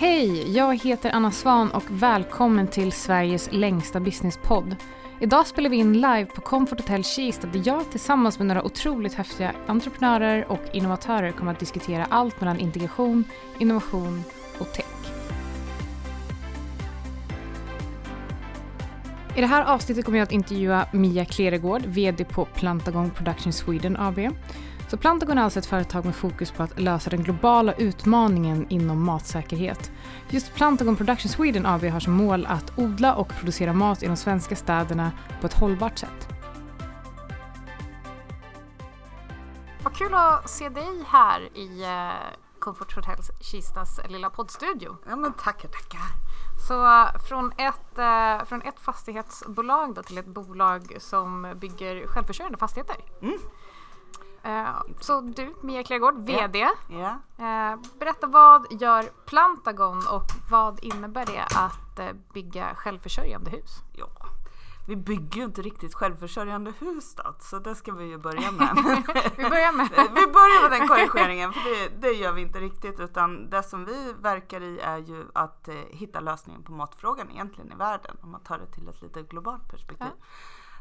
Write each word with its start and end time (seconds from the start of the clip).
Hej! 0.00 0.56
Jag 0.56 0.76
heter 0.76 1.10
Anna 1.10 1.30
Svan 1.30 1.70
och 1.70 1.84
välkommen 1.88 2.66
till 2.66 2.92
Sveriges 2.92 3.48
längsta 3.52 4.00
businesspodd. 4.00 4.76
Idag 5.20 5.46
spelar 5.46 5.70
vi 5.70 5.76
in 5.76 5.92
live 5.92 6.24
på 6.24 6.40
Comfort 6.40 6.80
Hotel 6.80 7.04
Kista 7.04 7.46
där 7.46 7.62
jag 7.64 7.90
tillsammans 7.90 8.38
med 8.38 8.46
några 8.46 8.64
otroligt 8.64 9.14
häftiga 9.14 9.52
entreprenörer 9.66 10.44
och 10.48 10.60
innovatörer 10.72 11.32
kommer 11.32 11.52
att 11.52 11.58
diskutera 11.58 12.04
allt 12.04 12.40
mellan 12.40 12.58
integration, 12.58 13.24
innovation 13.58 14.22
och 14.58 14.72
tech. 14.72 14.84
I 19.36 19.40
det 19.40 19.46
här 19.46 19.64
avsnittet 19.64 20.04
kommer 20.04 20.18
jag 20.18 20.26
att 20.26 20.32
intervjua 20.32 20.88
Mia 20.92 21.24
Kleregård, 21.24 21.82
VD 21.86 22.24
på 22.24 22.44
Plantagon 22.44 23.10
Production 23.10 23.52
Sweden 23.52 23.96
AB. 23.96 24.18
Så 24.88 24.96
Plantagon 24.96 25.38
är 25.38 25.42
alltså 25.42 25.58
ett 25.58 25.66
företag 25.66 26.04
med 26.04 26.14
fokus 26.16 26.50
på 26.50 26.62
att 26.62 26.80
lösa 26.80 27.10
den 27.10 27.22
globala 27.22 27.72
utmaningen 27.72 28.66
inom 28.68 29.04
matsäkerhet. 29.04 29.92
Just 30.28 30.54
Plantagon 30.54 30.96
Production 30.96 31.28
Sweden 31.28 31.66
AB 31.66 31.84
har 31.84 32.00
som 32.00 32.12
mål 32.12 32.46
att 32.46 32.78
odla 32.78 33.14
och 33.14 33.28
producera 33.28 33.72
mat 33.72 34.02
i 34.02 34.06
de 34.06 34.16
svenska 34.16 34.56
städerna 34.56 35.12
på 35.40 35.46
ett 35.46 35.54
hållbart 35.54 35.98
sätt. 35.98 36.28
Vad 39.82 39.96
kul 39.96 40.14
att 40.14 40.50
se 40.50 40.68
dig 40.68 41.04
här 41.06 41.40
i 41.54 41.82
eh, 41.82 42.38
Comfort 42.58 42.94
Hotels 42.94 43.30
Kistas 43.40 44.00
lilla 44.08 44.30
poddstudio. 44.30 44.96
Ja 45.08 45.16
men 45.16 45.32
tackar, 45.32 45.68
tackar. 45.68 46.00
Så 46.68 47.08
från 47.28 47.52
ett, 47.52 47.98
eh, 47.98 48.44
från 48.44 48.62
ett 48.62 48.80
fastighetsbolag 48.80 49.94
då 49.94 50.02
till 50.02 50.18
ett 50.18 50.26
bolag 50.26 50.96
som 50.98 51.54
bygger 51.56 52.06
självförsörjande 52.06 52.58
fastigheter. 52.58 52.96
Mm. 53.22 53.38
Eh, 54.42 54.80
så 55.00 55.20
du, 55.20 55.54
Mia 55.62 55.82
Klergård, 55.82 56.26
VD. 56.26 56.68
Ja. 56.88 57.20
Eh, 57.38 57.78
berätta 57.98 58.26
vad 58.26 58.66
gör 58.70 59.04
Plantagon 59.26 60.06
och 60.06 60.26
vad 60.50 60.84
innebär 60.84 61.26
det 61.26 61.42
att 61.42 61.98
eh, 61.98 62.12
bygga 62.32 62.74
självförsörjande 62.74 63.50
hus? 63.50 63.70
ja. 63.92 64.08
Vi 64.88 64.96
bygger 64.96 65.36
ju 65.38 65.44
inte 65.44 65.62
riktigt 65.62 65.94
självförsörjande 65.94 66.72
hus 66.78 67.14
då, 67.14 67.34
så 67.40 67.58
det 67.58 67.74
ska 67.74 67.92
vi 67.92 68.04
ju 68.04 68.18
börja 68.18 68.50
med. 68.50 68.68
Vi 69.36 69.50
börjar 69.50 69.72
med 69.72 69.88
vi 70.14 70.26
börjar 70.26 70.62
med 70.62 70.80
den 70.80 70.88
korrigeringen, 70.88 71.52
för 71.52 71.60
det, 71.60 72.08
det 72.08 72.12
gör 72.12 72.32
vi 72.32 72.42
inte 72.42 72.60
riktigt. 72.60 73.00
Utan 73.00 73.50
det 73.50 73.62
som 73.62 73.84
vi 73.84 74.14
verkar 74.20 74.60
i 74.60 74.80
är 74.80 74.98
ju 74.98 75.24
att 75.32 75.68
eh, 75.68 75.74
hitta 75.90 76.20
lösningen 76.20 76.62
på 76.62 76.72
matfrågan 76.72 77.30
egentligen 77.30 77.72
i 77.72 77.74
världen. 77.74 78.16
Om 78.22 78.30
man 78.30 78.40
tar 78.40 78.58
det 78.58 78.66
till 78.66 78.88
ett 78.88 79.02
lite 79.02 79.22
globalt 79.22 79.68
perspektiv. 79.68 80.12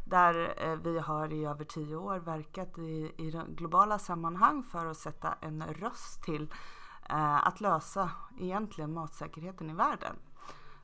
Där 0.09 0.53
eh, 0.57 0.75
vi 0.75 0.99
har 0.99 1.33
i 1.33 1.45
över 1.45 1.65
tio 1.65 1.95
år 1.95 2.19
verkat 2.19 2.77
i, 2.77 3.13
i 3.17 3.41
globala 3.47 3.99
sammanhang 3.99 4.63
för 4.63 4.85
att 4.85 4.97
sätta 4.97 5.33
en 5.41 5.63
röst 5.63 6.23
till 6.23 6.53
eh, 7.09 7.47
att 7.47 7.61
lösa 7.61 8.11
egentligen 8.39 8.93
matsäkerheten 8.93 9.69
i 9.69 9.73
världen. 9.73 10.15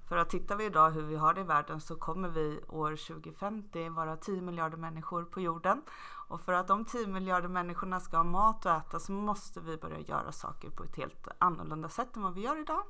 För 0.10 0.18
att 0.18 0.30
tittar 0.30 0.56
vi 0.56 0.66
idag 0.66 0.92
hur 0.92 1.02
vi 1.02 1.16
har 1.16 1.34
det 1.34 1.42
i 1.42 1.44
världen 1.44 1.82
så 1.82 1.96
kommer 1.96 2.30
vi 2.30 2.60
år 2.68 2.96
2050 2.96 3.90
vara 3.90 4.18
10 4.18 4.42
miljarder 4.42 4.78
människor 4.78 5.24
på 5.24 5.42
jorden. 5.42 5.82
Och 6.28 6.42
för 6.42 6.54
att 6.54 6.68
de 6.68 6.86
10 6.86 7.08
miljarder 7.08 7.48
människorna 7.48 8.00
ska 8.00 8.18
ha 8.18 8.24
mat 8.24 8.66
att 8.66 8.88
äta 8.88 9.00
så 9.00 9.12
måste 9.12 9.60
vi 9.60 9.78
börja 9.78 10.00
göra 10.00 10.32
saker 10.32 10.70
på 10.70 10.84
ett 10.84 10.96
helt 10.96 11.28
annorlunda 11.38 11.90
sätt 11.90 12.16
än 12.16 12.24
vad 12.24 12.34
vi 12.34 12.42
gör 12.42 12.62
idag. 12.62 12.84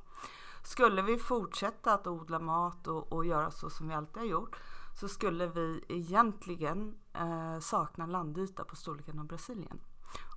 Skulle 0.62 1.02
vi 1.02 1.18
fortsätta 1.18 1.94
att 1.94 2.06
odla 2.06 2.38
mat 2.38 2.86
och, 2.86 3.12
och 3.12 3.24
göra 3.24 3.50
så 3.50 3.70
som 3.70 3.88
vi 3.88 3.94
alltid 3.94 4.16
har 4.16 4.28
gjort 4.28 4.56
så 4.94 5.08
skulle 5.08 5.46
vi 5.46 5.84
egentligen 5.88 6.94
eh, 7.12 7.58
sakna 7.60 8.06
landyta 8.06 8.64
på 8.64 8.76
storleken 8.76 9.18
av 9.18 9.26
Brasilien. 9.26 9.80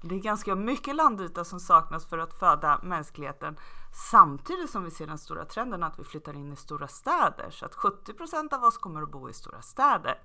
Och 0.02 0.08
det 0.08 0.16
är 0.16 0.20
ganska 0.20 0.56
mycket 0.56 0.96
landyta 0.96 1.44
som 1.44 1.60
saknas 1.60 2.06
för 2.06 2.18
att 2.18 2.34
föda 2.34 2.80
mänskligheten 2.84 3.58
samtidigt 4.12 4.70
som 4.70 4.84
vi 4.84 4.92
ser 4.92 5.08
den 5.08 5.18
stora 5.18 5.46
trenden 5.46 5.84
att 5.84 6.00
vi 6.00 6.04
flyttar 6.04 6.34
in 6.34 6.54
i 6.54 6.56
stora 6.56 6.88
städer 6.88 7.50
så 7.50 7.66
att 7.66 7.76
70 7.76 8.14
procent 8.14 8.54
av 8.54 8.64
oss 8.64 8.78
kommer 8.78 9.02
att 9.02 9.12
bo 9.12 9.30
i 9.30 9.34
stora 9.34 9.62
städer. 9.62 10.22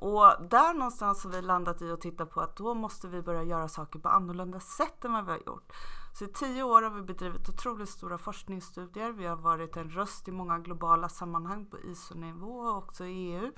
Och 0.00 0.32
där 0.50 0.74
någonstans 0.74 1.24
har 1.24 1.30
vi 1.30 1.42
landat 1.42 1.82
i 1.82 1.92
att 1.92 2.00
titta 2.00 2.26
på 2.26 2.40
att 2.40 2.56
då 2.56 2.74
måste 2.74 3.08
vi 3.08 3.22
börja 3.22 3.42
göra 3.42 3.68
saker 3.68 3.98
på 3.98 4.08
annorlunda 4.08 4.60
sätt 4.60 5.04
än 5.04 5.12
vad 5.12 5.24
vi 5.24 5.30
har 5.30 5.38
gjort. 5.46 5.72
Så 6.18 6.24
i 6.24 6.28
tio 6.28 6.62
år 6.62 6.82
har 6.82 6.90
vi 6.90 7.02
bedrivit 7.02 7.48
otroligt 7.48 7.88
stora 7.88 8.18
forskningsstudier. 8.18 9.12
Vi 9.12 9.26
har 9.26 9.36
varit 9.36 9.76
en 9.76 9.90
röst 9.90 10.28
i 10.28 10.32
många 10.32 10.58
globala 10.58 11.08
sammanhang 11.08 11.66
på 11.66 11.78
ISO-nivå 11.78 12.58
och 12.58 12.76
också 12.76 13.04
i 13.04 13.32
EU 13.32 13.52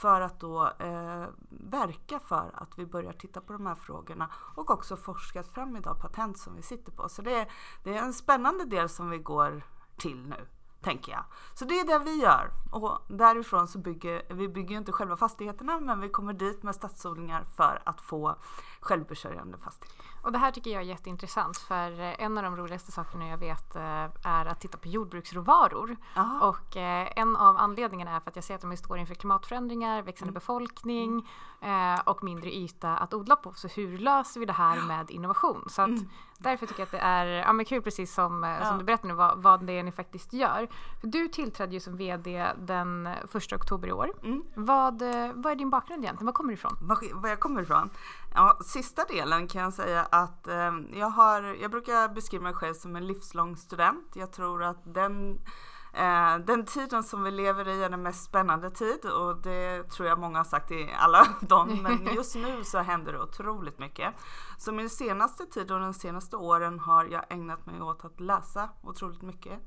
för 0.00 0.20
att 0.20 0.40
då 0.40 0.66
eh, 0.78 1.26
verka 1.50 2.20
för 2.20 2.50
att 2.54 2.78
vi 2.78 2.86
börjar 2.86 3.12
titta 3.12 3.40
på 3.40 3.52
de 3.52 3.66
här 3.66 3.74
frågorna 3.74 4.30
och 4.54 4.70
också 4.70 4.96
forskat 4.96 5.48
fram 5.48 5.76
idag 5.76 6.00
patent 6.00 6.38
som 6.38 6.56
vi 6.56 6.62
sitter 6.62 6.92
på. 6.92 7.08
Så 7.08 7.22
det 7.22 7.34
är, 7.34 7.52
det 7.84 7.96
är 7.96 8.02
en 8.02 8.12
spännande 8.12 8.64
del 8.64 8.88
som 8.88 9.10
vi 9.10 9.18
går 9.18 9.62
till 9.96 10.28
nu 10.28 10.46
tänker 10.82 11.12
jag. 11.12 11.24
Så 11.54 11.64
det 11.64 11.80
är 11.80 11.86
det 11.86 12.04
vi 12.04 12.22
gör 12.22 12.50
och 12.70 12.98
därifrån 13.08 13.68
så 13.68 13.78
bygger 13.78 14.34
vi 14.34 14.48
bygger 14.48 14.76
inte 14.76 14.92
själva 14.92 15.16
fastigheterna 15.16 15.80
men 15.80 16.00
vi 16.00 16.08
kommer 16.08 16.32
dit 16.32 16.62
med 16.62 16.74
stadsodlingar 16.74 17.44
för 17.44 17.82
att 17.84 18.00
få 18.00 18.36
självförsörjande 18.82 19.58
fastigheter. 19.58 20.02
Och 20.22 20.32
det 20.32 20.38
här 20.38 20.50
tycker 20.50 20.70
jag 20.70 20.80
är 20.82 20.86
jätteintressant 20.86 21.56
för 21.58 22.00
eh, 22.00 22.22
en 22.22 22.38
av 22.38 22.44
de 22.44 22.56
roligaste 22.56 22.92
sakerna 22.92 23.28
jag 23.28 23.38
vet 23.38 23.76
eh, 23.76 23.82
är 24.24 24.46
att 24.46 24.60
titta 24.60 24.78
på 24.78 24.88
jordbruksråvaror. 24.88 25.96
Aha. 26.16 26.48
Och 26.48 26.76
eh, 26.76 27.08
en 27.16 27.36
av 27.36 27.56
anledningarna 27.56 28.10
är 28.16 28.20
för 28.20 28.30
att 28.30 28.36
jag 28.36 28.44
ser 28.44 28.54
att 28.54 28.60
de 28.60 28.76
står 28.76 28.98
inför 28.98 29.14
klimatförändringar, 29.14 30.02
växande 30.02 30.28
Mm. 30.30 30.34
befolkning 30.34 31.28
eh, 31.60 32.00
och 32.04 32.24
mindre 32.24 32.50
yta 32.54 32.96
att 32.96 33.14
odla 33.14 33.36
på. 33.36 33.52
Så 33.54 33.68
hur 33.68 33.98
löser 33.98 34.40
vi 34.40 34.46
det 34.46 34.52
här 34.52 34.80
med 34.80 35.10
innovation? 35.10 35.64
Så 35.70 35.82
Mm. 35.82 36.08
därför 36.38 36.66
tycker 36.66 36.80
jag 36.80 36.86
att 36.86 36.90
det 36.92 36.98
är 36.98 37.26
ja, 37.26 37.52
men 37.52 37.64
kul 37.64 37.82
precis 37.82 38.14
som, 38.14 38.44
eh, 38.44 38.58
som 38.58 38.66
Ja. 38.66 38.78
du 38.78 38.84
berättade 38.84 39.08
nu 39.08 39.14
vad, 39.14 39.42
vad 39.42 39.64
det 39.66 39.72
är 39.72 39.82
ni 39.82 39.92
faktiskt 39.92 40.32
gör. 40.32 40.68
För 41.00 41.06
du 41.06 41.28
tillträdde 41.28 41.74
ju 41.74 41.80
som 41.80 41.96
VD 41.96 42.46
den 42.58 43.06
1 43.06 43.52
oktober 43.52 43.88
i 43.88 43.92
år. 43.92 44.12
Mm. 44.22 44.42
Vad, 44.54 45.02
vad 45.34 45.46
är 45.52 45.56
din 45.56 45.70
bakgrund 45.70 46.04
egentligen? 46.04 46.26
Var 46.26 46.32
kommer 46.32 46.48
du 46.48 46.54
ifrån? 46.54 46.76
Var, 46.80 47.14
var 47.22 47.28
jag 47.28 47.40
kommer 47.40 47.62
ifrån? 47.62 47.90
Ja, 48.34 48.58
sista 48.64 49.04
delen 49.04 49.48
kan 49.48 49.62
jag 49.62 49.72
säga 49.72 50.06
att 50.10 50.48
eh, 50.48 50.72
jag, 50.92 51.10
har, 51.10 51.42
jag 51.42 51.70
brukar 51.70 52.08
beskriva 52.08 52.42
mig 52.42 52.54
själv 52.54 52.74
som 52.74 52.96
en 52.96 53.06
livslång 53.06 53.56
student. 53.56 54.16
Jag 54.16 54.32
tror 54.32 54.62
att 54.62 54.94
den, 54.94 55.40
eh, 55.94 56.38
den 56.46 56.66
tiden 56.66 57.02
som 57.02 57.22
vi 57.22 57.30
lever 57.30 57.68
i 57.68 57.82
är 57.82 57.90
den 57.90 58.02
mest 58.02 58.24
spännande 58.24 58.70
tid 58.70 59.04
och 59.04 59.42
det 59.42 59.82
tror 59.90 60.08
jag 60.08 60.18
många 60.18 60.38
har 60.38 60.44
sagt 60.44 60.70
i 60.70 60.90
alla 60.98 61.26
dem. 61.40 61.78
Men 61.82 62.14
just 62.14 62.34
nu 62.34 62.64
så 62.64 62.78
händer 62.78 63.12
det 63.12 63.22
otroligt 63.22 63.78
mycket. 63.78 64.14
Så 64.58 64.72
min 64.72 64.90
senaste 64.90 65.46
tid 65.46 65.70
och 65.70 65.80
de 65.80 65.94
senaste 65.94 66.36
åren 66.36 66.78
har 66.78 67.04
jag 67.04 67.24
ägnat 67.28 67.66
mig 67.66 67.82
åt 67.82 68.04
att 68.04 68.20
läsa 68.20 68.68
otroligt 68.82 69.22
mycket. 69.22 69.58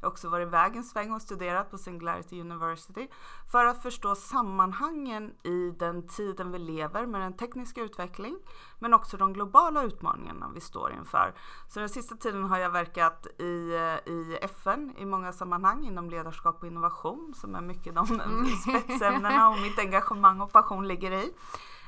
Jag 0.00 0.06
har 0.06 0.12
också 0.12 0.28
varit 0.28 0.46
iväg 0.46 0.76
en 0.76 0.84
sväng 0.84 1.12
och 1.12 1.22
studerat 1.22 1.70
på 1.70 1.78
Singularity 1.78 2.40
University 2.40 3.08
för 3.52 3.64
att 3.64 3.82
förstå 3.82 4.14
sammanhangen 4.14 5.32
i 5.42 5.70
den 5.78 6.08
tiden 6.08 6.52
vi 6.52 6.58
lever 6.58 7.06
med 7.06 7.20
den 7.20 7.36
tekniska 7.36 7.80
utveckling 7.80 8.38
men 8.78 8.94
också 8.94 9.16
de 9.16 9.32
globala 9.32 9.82
utmaningarna 9.82 10.50
vi 10.54 10.60
står 10.60 10.92
inför. 10.92 11.34
Så 11.68 11.80
den 11.80 11.88
sista 11.88 12.16
tiden 12.16 12.44
har 12.44 12.58
jag 12.58 12.70
verkat 12.70 13.26
i, 13.38 13.74
eh, 13.74 14.12
i 14.12 14.38
FN 14.42 14.94
i 14.98 15.04
många 15.04 15.32
sammanhang 15.32 15.84
inom 15.84 16.10
ledarskap 16.10 16.62
och 16.62 16.66
innovation 16.66 17.34
som 17.36 17.54
är 17.54 17.60
mycket 17.60 17.94
de 17.94 18.06
spetsämnena 18.62 19.48
och 19.48 19.58
mitt 19.58 19.78
engagemang 19.78 20.40
och 20.40 20.52
passion 20.52 20.88
ligger 20.88 21.12
i. 21.12 21.32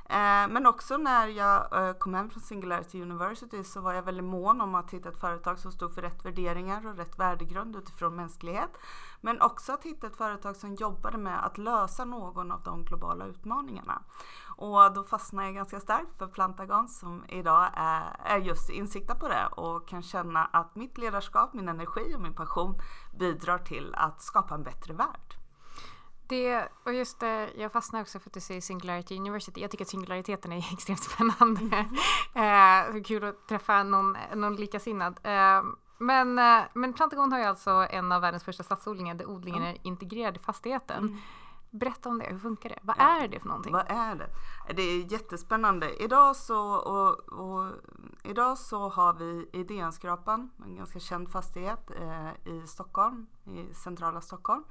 Eh, 0.04 0.48
men 0.48 0.66
också 0.66 0.96
när 0.96 1.28
jag 1.28 1.88
eh, 1.88 1.92
kom 1.92 2.14
hem 2.14 2.30
från 2.30 2.42
Singularity 2.42 3.02
University 3.02 3.64
så 3.64 3.80
var 3.80 3.92
jag 3.92 4.02
väldigt 4.02 4.24
mån 4.24 4.60
om 4.60 4.74
att 4.74 4.90
hitta 4.90 5.08
ett 5.08 5.20
företag 5.20 5.58
som 5.58 5.72
stod 5.72 5.94
för 5.94 6.02
rätt 6.02 6.24
värderingar 6.24 6.86
och 6.86 6.96
rätt 6.96 7.18
värdegrund 7.18 7.76
utifrån 7.76 8.16
mänsklighet. 8.16 8.70
Men 9.20 9.40
också 9.40 9.72
att 9.72 9.84
hitta 9.84 10.06
ett 10.06 10.16
företag 10.16 10.56
som 10.56 10.74
jobbade 10.74 11.18
med 11.18 11.46
att 11.46 11.58
lösa 11.58 12.04
någon 12.04 12.52
av 12.52 12.62
de 12.62 12.84
globala 12.84 13.26
utmaningarna. 13.26 14.02
Och 14.56 14.92
då 14.92 15.04
fastnade 15.04 15.48
jag 15.48 15.54
ganska 15.54 15.80
starkt 15.80 16.19
för 16.19 16.26
Plantagon 16.26 16.88
som 16.88 17.24
idag 17.28 17.70
är, 17.74 18.16
är 18.24 18.38
just 18.38 18.70
insikta 18.70 19.14
på 19.14 19.28
det 19.28 19.46
och 19.46 19.88
kan 19.88 20.02
känna 20.02 20.44
att 20.44 20.76
mitt 20.76 20.98
ledarskap, 20.98 21.55
min 21.55 21.69
energi 21.69 22.14
och 22.16 22.20
min 22.20 22.34
passion 22.34 22.81
bidrar 23.19 23.58
till 23.58 23.94
att 23.94 24.22
skapa 24.22 24.55
en 24.55 24.62
bättre 24.62 24.94
värld. 24.94 25.42
Det, 26.26 26.69
och 26.84 26.94
just 26.94 27.20
det, 27.20 27.50
jag 27.56 27.72
fastnar 27.72 28.00
också 28.00 28.19
för 28.19 28.28
att 28.30 28.34
du 28.34 28.40
säger 28.40 28.60
Singularity 28.60 29.16
University. 29.16 29.60
Jag 29.60 29.70
tycker 29.70 29.84
att 29.84 29.88
singulariteten 29.88 30.52
är 30.52 30.58
extremt 30.72 31.02
spännande. 31.02 31.76
eh, 32.34 32.92
så 32.92 33.04
kul 33.04 33.24
att 33.24 33.48
träffa 33.48 33.82
någon, 33.82 34.16
någon 34.34 34.56
likasinnad. 34.56 35.20
Eh, 35.22 35.62
men, 35.98 36.38
eh, 36.38 36.62
men 36.74 36.92
Plantagon 36.92 37.32
har 37.32 37.38
ju 37.38 37.44
alltså 37.44 37.70
en 37.90 38.12
av 38.12 38.20
världens 38.20 38.44
första 38.44 38.62
stadsodlingar 38.62 39.14
där 39.14 39.26
odlingen 39.26 39.62
är 39.62 39.76
integrerad 39.82 40.36
i 40.36 40.38
fastigheten. 40.38 41.20
Berätta 41.74 42.08
om 42.08 42.19
det, 42.19 42.24
hur 42.30 42.38
funkar 42.38 42.69
det? 42.69 42.78
Vad 42.82 42.96
Ja. 42.98 43.22
är 43.22 43.28
det 43.28 43.40
för 43.40 43.48
någonting? 43.48 43.72
Vad 43.72 43.84
är 43.90 44.14
det? 44.14 44.28
Det 44.74 44.82
är 44.82 45.12
jättespännande. 45.12 46.02
Idag 46.02 46.36
så, 46.36 46.74
och, 46.74 47.19
och, 47.19 47.72
idag 48.22 48.58
så 48.58 48.88
har 48.88 49.12
vi 49.14 49.48
Idénskrapan, 49.52 50.50
en 50.64 50.76
ganska 50.76 50.98
känd 50.98 51.30
fastighet 51.30 51.90
eh, 52.00 52.52
i 52.52 52.66
Stockholm, 52.66 53.26
i 53.44 53.74
centrala 53.74 54.20
Stockholm. 54.20 54.64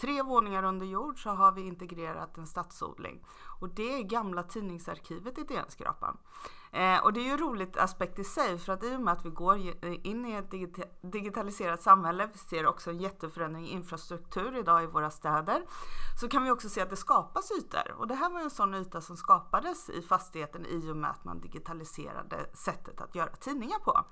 Tre 0.00 0.22
våningar 0.22 0.62
under 0.62 0.86
jord 0.86 1.22
så 1.22 1.30
har 1.30 1.52
vi 1.52 1.62
integrerat 1.62 2.38
en 2.38 2.46
stadsodling 2.46 3.24
och 3.60 3.68
det 3.68 3.98
är 3.98 4.02
gamla 4.02 4.42
tidningsarkivet 4.42 5.38
Idénskrapan. 5.38 6.16
Eh, 6.74 6.98
och 7.04 7.12
det 7.12 7.20
är 7.20 7.24
ju 7.24 7.30
en 7.30 7.38
rolig 7.38 7.78
aspekt 7.78 8.18
i 8.18 8.24
sig 8.24 8.58
för 8.58 8.72
att 8.72 8.84
i 8.84 8.96
och 8.96 9.00
med 9.00 9.12
att 9.12 9.24
vi 9.24 9.30
går 9.30 9.56
eh, 9.56 10.06
in 10.06 10.26
i 10.26 10.32
ett 10.32 10.50
digita 10.50 10.82
digitaliserat 11.00 11.82
samhälle, 11.82 12.28
vi 12.32 12.38
ser 12.38 12.66
också 12.66 12.90
en 12.90 12.98
jätteförändring 12.98 13.66
i 13.66 13.70
infrastruktur 13.70 14.56
idag 14.56 14.82
i 14.82 14.86
våra 14.86 15.10
städer, 15.10 15.64
så 16.20 16.28
kan 16.28 16.44
vi 16.44 16.50
också 16.50 16.68
se 16.68 16.80
att 16.80 16.90
det 16.90 16.96
skapas 16.96 17.50
ytor. 17.50 17.94
Och 17.98 18.06
det 18.06 18.14
här 18.14 18.30
var 18.30 18.40
en 18.40 18.50
sån 18.50 18.74
yta 18.74 19.00
som 19.00 19.16
skapades 19.16 19.90
i 19.90 20.02
fastigheten 20.02 20.66
i 20.66 20.90
och 20.90 20.96
med 20.96 21.10
att 21.10 21.24
man 21.24 21.40
digitaliserade 21.40 22.50
sättet 22.52 23.00
att 23.00 23.14
göra 23.14 23.36
tidningar 23.36 23.78
på. 23.78 24.04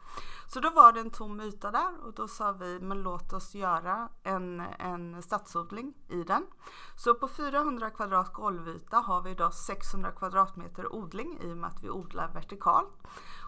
Så 0.48 0.60
då 0.60 0.70
var 0.70 0.92
det 0.92 1.00
en 1.00 1.10
tom 1.10 1.40
yta 1.40 1.70
där 1.70 2.04
och 2.04 2.14
då 2.14 2.28
sa 2.28 2.52
vi, 2.52 2.80
men 2.80 3.02
låt 3.02 3.32
oss 3.32 3.54
göra 3.54 4.08
en, 4.22 4.60
en 4.60 5.22
stadsodling 5.22 5.94
i 6.08 6.22
den. 6.22 6.46
Så 6.96 7.14
på 7.14 7.28
400 7.28 7.90
kvadrat 7.90 8.32
golvyta 8.32 8.96
har 8.96 9.22
vi 9.22 9.30
idag 9.30 9.54
600 9.54 10.10
kvadratmeter 10.10 10.94
odling 10.94 11.38
i 11.40 11.52
och 11.52 11.56
med 11.56 11.70
att 11.70 11.82
vi 11.82 11.90
odlar 11.90 12.28
vertikalt. 12.28 12.49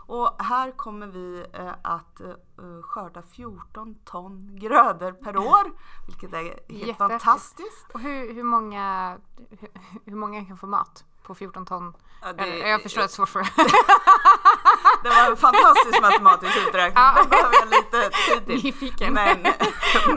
Och 0.06 0.42
här 0.42 0.70
kommer 0.70 1.06
vi 1.06 1.46
eh, 1.52 1.72
att 1.82 2.20
eh, 2.20 2.82
skörda 2.82 3.22
14 3.22 3.94
ton 4.04 4.58
grödor 4.60 5.12
per 5.12 5.36
år, 5.36 5.72
vilket 6.06 6.32
är 6.32 6.74
helt 6.84 6.98
fantastiskt. 6.98 7.86
Och 7.94 8.00
hur, 8.00 8.34
hur, 8.34 8.42
många, 8.42 9.16
hur, 9.60 9.68
hur 10.04 10.16
många 10.16 10.44
kan 10.44 10.56
få 10.58 10.66
mat 10.66 11.04
på 11.22 11.34
14 11.34 11.66
ton? 11.66 11.94
Ja, 12.22 12.32
det, 12.32 12.58
jag 12.58 12.82
förstår 12.82 13.02
att 13.02 13.08
det 13.08 13.12
är 13.12 13.26
svårt 13.26 13.28
för 13.28 13.40
Det 15.02 15.08
var 15.08 15.30
en 15.30 15.36
fantastisk 15.36 16.00
matematisk 16.00 16.56
uträkning. 16.68 17.02
Ja. 17.02 17.14
Den 17.16 17.28
behöver 17.28 17.54
jag 17.54 17.68
lite 17.68 18.10
tid 18.10 18.46
till. 18.46 18.64
Nyfiken. 18.64 19.14
Men, 19.14 19.38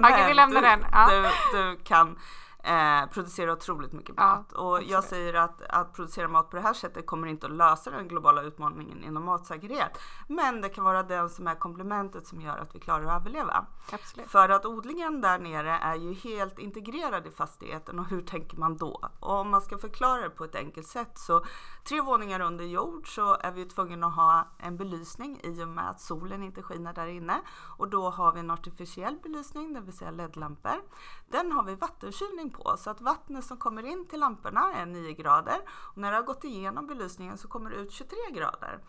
Okej, 0.04 0.28
vi 0.28 0.34
lämnar 0.34 0.62
du, 0.62 0.68
den. 0.68 0.86
Ja. 0.92 1.10
Du, 1.12 1.58
du 1.58 1.78
kan 1.84 2.20
eh, 2.66 3.10
producerar 3.10 3.52
otroligt 3.52 3.94
mycket 3.94 4.18
mat. 4.18 4.52
Ja, 4.54 4.62
och 4.62 4.84
jag 4.84 5.04
säger 5.04 5.34
att, 5.34 5.62
att 5.62 5.94
producera 5.94 6.28
mat 6.28 6.50
på 6.50 6.56
det 6.56 6.62
här 6.62 6.74
sättet 6.74 7.06
kommer 7.06 7.28
inte 7.28 7.46
att 7.46 7.52
lösa 7.52 7.92
den 7.92 8.08
globala 8.08 8.42
utmaningen 8.42 9.04
inom 9.04 9.26
matsäkerhet. 9.26 10.00
Men 10.28 10.62
det 10.62 10.70
kan 10.70 10.84
vara 10.84 11.04
den 11.04 11.30
som 11.30 11.48
är 11.48 11.56
komplementet 11.56 12.28
som 12.28 12.42
gör 12.42 12.58
att 12.58 12.76
vi 12.76 12.80
klarar 12.80 13.06
att 13.06 13.22
överleva. 13.22 13.66
Absolut. 13.92 14.30
För 14.30 14.50
att 14.50 14.66
odlingen 14.66 15.22
där 15.22 15.40
nere 15.40 15.72
är 15.72 15.96
ju 15.96 16.14
helt 16.14 16.60
integrerad 16.60 17.28
i 17.28 17.32
fastigheten 17.32 18.00
och 18.00 18.06
hur 18.06 18.22
tänker 18.22 18.58
man 18.58 18.78
då? 18.78 19.10
Och 19.20 19.34
om 19.34 19.50
man 19.50 19.62
ska 19.62 19.78
förklara 19.78 20.22
det 20.22 20.30
på 20.30 20.44
ett 20.44 20.56
enkelt 20.56 20.88
sätt 20.88 21.18
så 21.18 21.46
tre 21.84 22.02
våningar 22.02 22.40
under 22.40 22.66
jord 22.66 23.16
så 23.16 23.38
är 23.42 23.52
vi 23.52 23.66
tvungna 23.66 24.08
att 24.08 24.16
ha 24.16 24.48
en 24.58 24.78
belysning 24.78 25.40
i 25.44 25.64
och 25.64 25.68
med 25.68 25.90
att 25.90 26.02
solen 26.02 26.44
inte 26.44 26.62
skiner 26.62 26.94
där 26.94 27.08
inne 27.08 27.42
och 27.78 27.90
då 27.90 28.10
har 28.10 28.34
vi 28.34 28.40
en 28.40 28.52
artificiell 28.52 29.18
belysning, 29.24 29.74
det 29.74 29.82
vill 29.82 29.98
säga 29.98 30.12
LED-lampor. 30.12 30.82
Den 31.30 31.52
har 31.52 31.64
vi 31.64 31.76
vattenkylning 31.76 32.50
på 32.58 32.78
så 32.78 32.90
att 32.90 33.02
vattnet 33.02 33.46
som 33.46 33.58
kommer 33.58 33.84
in 33.84 34.08
till 34.08 34.20
lamporna 34.20 34.74
är 34.74 34.86
9 34.86 35.14
grader 35.14 35.58
och 35.68 35.98
när 35.98 36.12
det 36.12 36.18
har 36.18 36.24
gått 36.24 36.44
igenom 36.44 36.88
belysningen 36.88 37.38
så 37.38 37.48
kommer 37.48 37.70
det 37.70 37.76
ut 37.76 37.92
23 37.92 38.18
grader. 38.34 38.80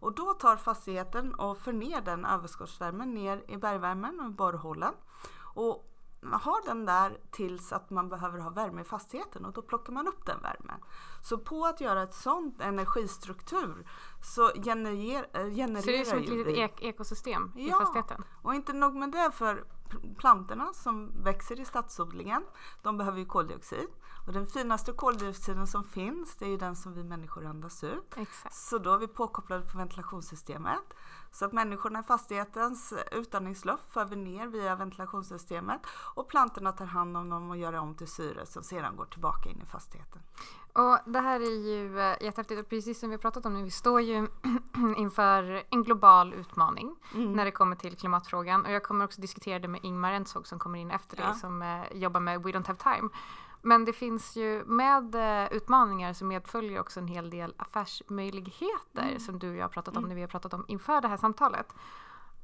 Och 0.00 0.14
då 0.14 0.32
tar 0.32 0.56
fastigheten 0.56 1.34
och 1.34 1.58
för 1.58 1.72
ner 1.72 2.00
den 2.00 2.24
överskottsvärmen 2.24 3.14
ner 3.14 3.44
i 3.48 3.56
bergvärmen 3.56 4.20
och 4.20 4.30
borrhålen. 4.30 4.92
Och 5.54 5.92
har 6.32 6.66
den 6.66 6.86
där 6.86 7.18
tills 7.30 7.72
att 7.72 7.90
man 7.90 8.08
behöver 8.08 8.38
ha 8.38 8.50
värme 8.50 8.80
i 8.80 8.84
fastigheten 8.84 9.44
och 9.44 9.52
då 9.52 9.62
plockar 9.62 9.92
man 9.92 10.08
upp 10.08 10.26
den 10.26 10.42
värmen. 10.42 10.80
Så 11.22 11.38
på 11.38 11.64
att 11.64 11.80
göra 11.80 12.02
ett 12.02 12.14
sånt 12.14 12.60
energistruktur 12.60 13.86
så 14.22 14.50
genererar, 14.64 15.50
genererar 15.50 15.80
Så 15.82 15.90
det 15.90 16.00
är 16.00 16.04
som 16.04 16.18
ett 16.18 16.28
litet 16.28 16.56
ek 16.56 16.82
ekosystem 16.82 17.52
ja, 17.56 17.62
i 17.62 17.70
fastigheten? 17.70 18.24
och 18.42 18.54
inte 18.54 18.72
nog 18.72 18.94
med 18.94 19.10
det 19.10 19.30
för 19.30 19.64
plantorna 20.18 20.72
som 20.74 21.22
växer 21.22 21.60
i 21.60 21.64
stadsodlingen, 21.64 22.42
de 22.82 22.98
behöver 22.98 23.18
ju 23.18 23.24
koldioxid. 23.24 23.88
Och 24.26 24.32
den 24.32 24.46
finaste 24.46 24.92
koldioxiden 24.92 25.66
som 25.66 25.84
finns, 25.84 26.36
det 26.36 26.44
är 26.44 26.48
ju 26.48 26.56
den 26.56 26.76
som 26.76 26.94
vi 26.94 27.04
människor 27.04 27.46
andas 27.46 27.84
ut. 27.84 28.14
Exakt. 28.16 28.54
Så 28.54 28.78
då 28.78 28.92
är 28.92 28.98
vi 28.98 29.08
påkopplade 29.08 29.62
på 29.62 29.78
ventilationssystemet. 29.78 30.94
Så 31.30 31.44
att 31.44 31.52
människorna 31.52 32.00
i 32.00 32.02
fastighetens 32.02 32.94
utandningsluft 33.12 33.90
för 33.90 34.04
vi 34.04 34.16
ner 34.16 34.46
via 34.46 34.76
ventilationssystemet 34.76 35.80
och 36.14 36.28
plantorna 36.28 36.72
tar 36.72 36.86
hand 36.86 37.16
om 37.16 37.30
dem 37.30 37.50
och 37.50 37.56
gör 37.56 37.72
om 37.72 37.94
till 37.94 38.08
syre 38.08 38.46
som 38.46 38.62
sedan 38.62 38.96
går 38.96 39.04
tillbaka 39.04 39.50
in 39.50 39.60
i 39.60 39.66
fastigheten. 39.66 40.22
Och 40.76 40.98
det 41.04 41.20
här 41.20 41.40
är 41.40 41.66
ju 41.66 42.00
eh, 42.00 42.16
jättehäftigt 42.20 42.60
och 42.60 42.68
precis 42.68 43.00
som 43.00 43.08
vi 43.08 43.14
har 43.14 43.20
pratat 43.20 43.46
om 43.46 43.54
nu, 43.54 43.62
vi 43.62 43.70
står 43.70 44.00
ju 44.00 44.28
inför 44.96 45.62
en 45.70 45.82
global 45.82 46.34
utmaning 46.34 46.96
mm. 47.14 47.32
när 47.32 47.44
det 47.44 47.50
kommer 47.50 47.76
till 47.76 47.96
klimatfrågan 47.96 48.64
och 48.64 48.72
jag 48.72 48.82
kommer 48.82 49.04
också 49.04 49.20
diskutera 49.20 49.58
det 49.58 49.68
med 49.68 49.80
Ingmar 49.82 50.12
Ensvåg 50.12 50.46
som 50.46 50.58
kommer 50.58 50.78
in 50.78 50.90
efter 50.90 51.20
ja. 51.20 51.28
det 51.28 51.34
som 51.34 51.62
eh, 51.62 51.82
jobbar 51.92 52.20
med 52.20 52.42
We 52.42 52.50
Don't 52.50 52.66
Have 52.66 52.78
Time. 52.78 53.08
Men 53.62 53.84
det 53.84 53.92
finns 53.92 54.36
ju 54.36 54.64
med 54.64 55.14
eh, 55.14 55.52
utmaningar 55.52 56.12
så 56.12 56.24
medföljer 56.24 56.80
också 56.80 57.00
en 57.00 57.08
hel 57.08 57.30
del 57.30 57.54
affärsmöjligheter 57.56 59.08
mm. 59.08 59.20
som 59.20 59.38
du 59.38 59.50
och 59.50 59.56
jag 59.56 59.64
har 59.64 59.68
pratat 59.68 59.96
om 59.96 59.98
mm. 59.98 60.08
när 60.08 60.14
vi 60.14 60.20
har 60.20 60.28
pratat 60.28 60.54
om 60.54 60.64
inför 60.68 61.00
det 61.00 61.08
här 61.08 61.16
samtalet. 61.16 61.74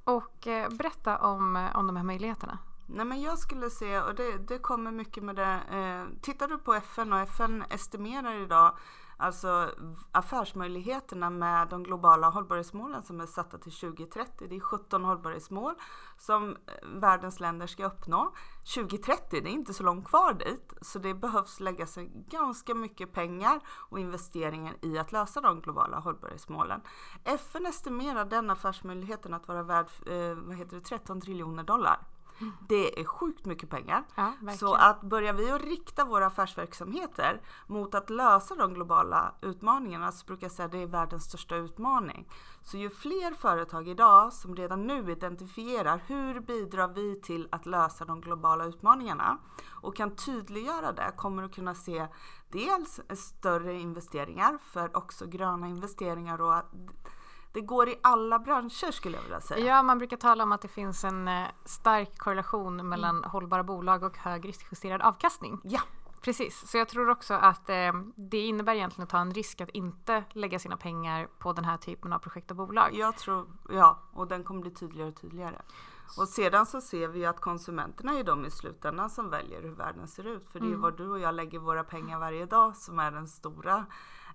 Och 0.04 0.46
eh, 0.46 0.68
berätta 0.70 1.18
om, 1.18 1.56
eh, 1.56 1.76
om 1.76 1.86
de 1.86 1.96
här 1.96 2.04
möjligheterna. 2.04 2.58
Nej 2.86 3.06
men 3.06 3.22
jag 3.22 3.38
skulle 3.38 3.70
säga, 3.70 4.04
och 4.04 4.14
det, 4.14 4.38
det 4.38 4.58
kommer 4.58 4.90
mycket 4.90 5.22
med 5.22 5.36
det, 5.36 5.60
eh, 5.70 6.20
tittar 6.20 6.48
du 6.48 6.58
på 6.58 6.74
FN 6.74 7.12
och 7.12 7.18
FN 7.18 7.64
estimerar 7.70 8.42
idag 8.42 8.76
Alltså 9.22 9.70
affärsmöjligheterna 10.12 11.30
med 11.30 11.68
de 11.68 11.82
globala 11.82 12.28
hållbarhetsmålen 12.28 13.02
som 13.02 13.20
är 13.20 13.26
satta 13.26 13.58
till 13.58 13.72
2030. 13.72 14.46
Det 14.48 14.56
är 14.56 14.60
17 14.60 15.04
hållbarhetsmål 15.04 15.74
som 16.18 16.50
eh, 16.50 16.88
världens 16.94 17.40
länder 17.40 17.66
ska 17.66 17.86
uppnå. 17.86 18.34
2030, 18.74 19.40
det 19.40 19.50
är 19.50 19.52
inte 19.52 19.74
så 19.74 19.82
långt 19.82 20.08
kvar 20.08 20.32
dit. 20.32 20.72
Så 20.80 20.98
det 20.98 21.14
behövs 21.14 21.60
läggas 21.60 21.98
ganska 22.28 22.74
mycket 22.74 23.12
pengar 23.12 23.60
och 23.68 23.98
investeringar 23.98 24.74
i 24.82 24.98
att 24.98 25.12
lösa 25.12 25.40
de 25.40 25.60
globala 25.60 25.98
hållbarhetsmålen. 25.98 26.80
FN 27.24 27.66
estimerar 27.66 28.24
den 28.24 28.50
affärsmöjligheten 28.50 29.34
att 29.34 29.48
vara 29.48 29.62
värd 29.62 29.86
eh, 30.06 30.34
vad 30.34 30.56
heter 30.56 30.76
det, 30.76 30.82
13 30.82 31.20
triljoner 31.20 31.62
dollar. 31.62 31.98
Det 32.68 33.00
är 33.00 33.04
sjukt 33.04 33.44
mycket 33.44 33.70
pengar. 33.70 34.04
Ja, 34.14 34.32
så 34.58 34.74
att 34.74 35.00
börjar 35.00 35.32
vi 35.32 35.50
att 35.50 35.62
rikta 35.62 36.04
våra 36.04 36.26
affärsverksamheter 36.26 37.40
mot 37.66 37.94
att 37.94 38.10
lösa 38.10 38.54
de 38.54 38.74
globala 38.74 39.34
utmaningarna 39.40 40.12
så 40.12 40.26
brukar 40.26 40.44
jag 40.44 40.52
säga 40.52 40.66
att 40.66 40.72
det 40.72 40.82
är 40.82 40.86
världens 40.86 41.24
största 41.24 41.56
utmaning. 41.56 42.28
Så 42.62 42.76
ju 42.76 42.90
fler 42.90 43.34
företag 43.34 43.88
idag 43.88 44.32
som 44.32 44.56
redan 44.56 44.86
nu 44.86 45.12
identifierar 45.12 46.02
hur 46.06 46.40
bidrar 46.40 46.88
vi 46.88 47.20
till 47.20 47.48
att 47.50 47.66
lösa 47.66 48.04
de 48.04 48.20
globala 48.20 48.64
utmaningarna 48.64 49.38
och 49.70 49.96
kan 49.96 50.16
tydliggöra 50.16 50.92
det 50.92 51.12
kommer 51.16 51.42
att 51.42 51.54
kunna 51.54 51.74
se 51.74 52.06
dels 52.52 53.00
större 53.14 53.74
investeringar 53.74 54.58
för 54.62 54.96
också 54.96 55.26
gröna 55.26 55.68
investeringar 55.68 56.40
och 56.40 56.62
det 57.52 57.60
går 57.60 57.88
i 57.88 57.96
alla 58.02 58.38
branscher 58.38 58.90
skulle 58.90 59.16
jag 59.16 59.22
vilja 59.22 59.40
säga. 59.40 59.66
Ja, 59.66 59.82
man 59.82 59.98
brukar 59.98 60.16
tala 60.16 60.44
om 60.44 60.52
att 60.52 60.60
det 60.60 60.68
finns 60.68 61.04
en 61.04 61.28
eh, 61.28 61.46
stark 61.64 62.18
korrelation 62.18 62.88
mellan 62.88 63.16
mm. 63.16 63.30
hållbara 63.30 63.62
bolag 63.62 64.02
och 64.02 64.18
hög 64.18 64.48
riskjusterad 64.48 65.02
avkastning. 65.02 65.60
Ja. 65.64 65.80
Precis, 66.22 66.70
så 66.70 66.78
jag 66.78 66.88
tror 66.88 67.10
också 67.10 67.34
att 67.34 67.70
eh, 67.70 67.92
det 68.16 68.38
innebär 68.38 68.74
egentligen 68.74 69.02
att 69.02 69.10
ta 69.10 69.18
en 69.18 69.34
risk 69.34 69.60
att 69.60 69.70
inte 69.70 70.24
lägga 70.32 70.58
sina 70.58 70.76
pengar 70.76 71.28
på 71.38 71.52
den 71.52 71.64
här 71.64 71.76
typen 71.76 72.12
av 72.12 72.18
projekt 72.18 72.50
och 72.50 72.56
bolag. 72.56 72.94
Jag 72.94 73.16
tror, 73.16 73.46
ja, 73.68 73.98
och 74.12 74.28
den 74.28 74.44
kommer 74.44 74.60
bli 74.60 74.70
tydligare 74.70 75.08
och 75.08 75.16
tydligare. 75.16 75.56
Och 76.18 76.28
sedan 76.28 76.66
så 76.66 76.80
ser 76.80 77.08
vi 77.08 77.26
att 77.26 77.40
konsumenterna 77.40 78.18
är 78.18 78.24
de 78.24 78.44
i 78.44 78.50
slutändan 78.50 79.10
som 79.10 79.30
väljer 79.30 79.62
hur 79.62 79.74
världen 79.74 80.08
ser 80.08 80.26
ut. 80.26 80.48
För 80.48 80.60
det 80.60 80.66
är 80.66 80.68
mm. 80.68 80.80
var 80.80 80.90
du 80.90 81.08
och 81.10 81.18
jag 81.18 81.34
lägger 81.34 81.58
våra 81.58 81.84
pengar 81.84 82.18
varje 82.18 82.46
dag 82.46 82.76
som 82.76 82.98
är 82.98 83.10
den 83.10 83.28
stora 83.28 83.86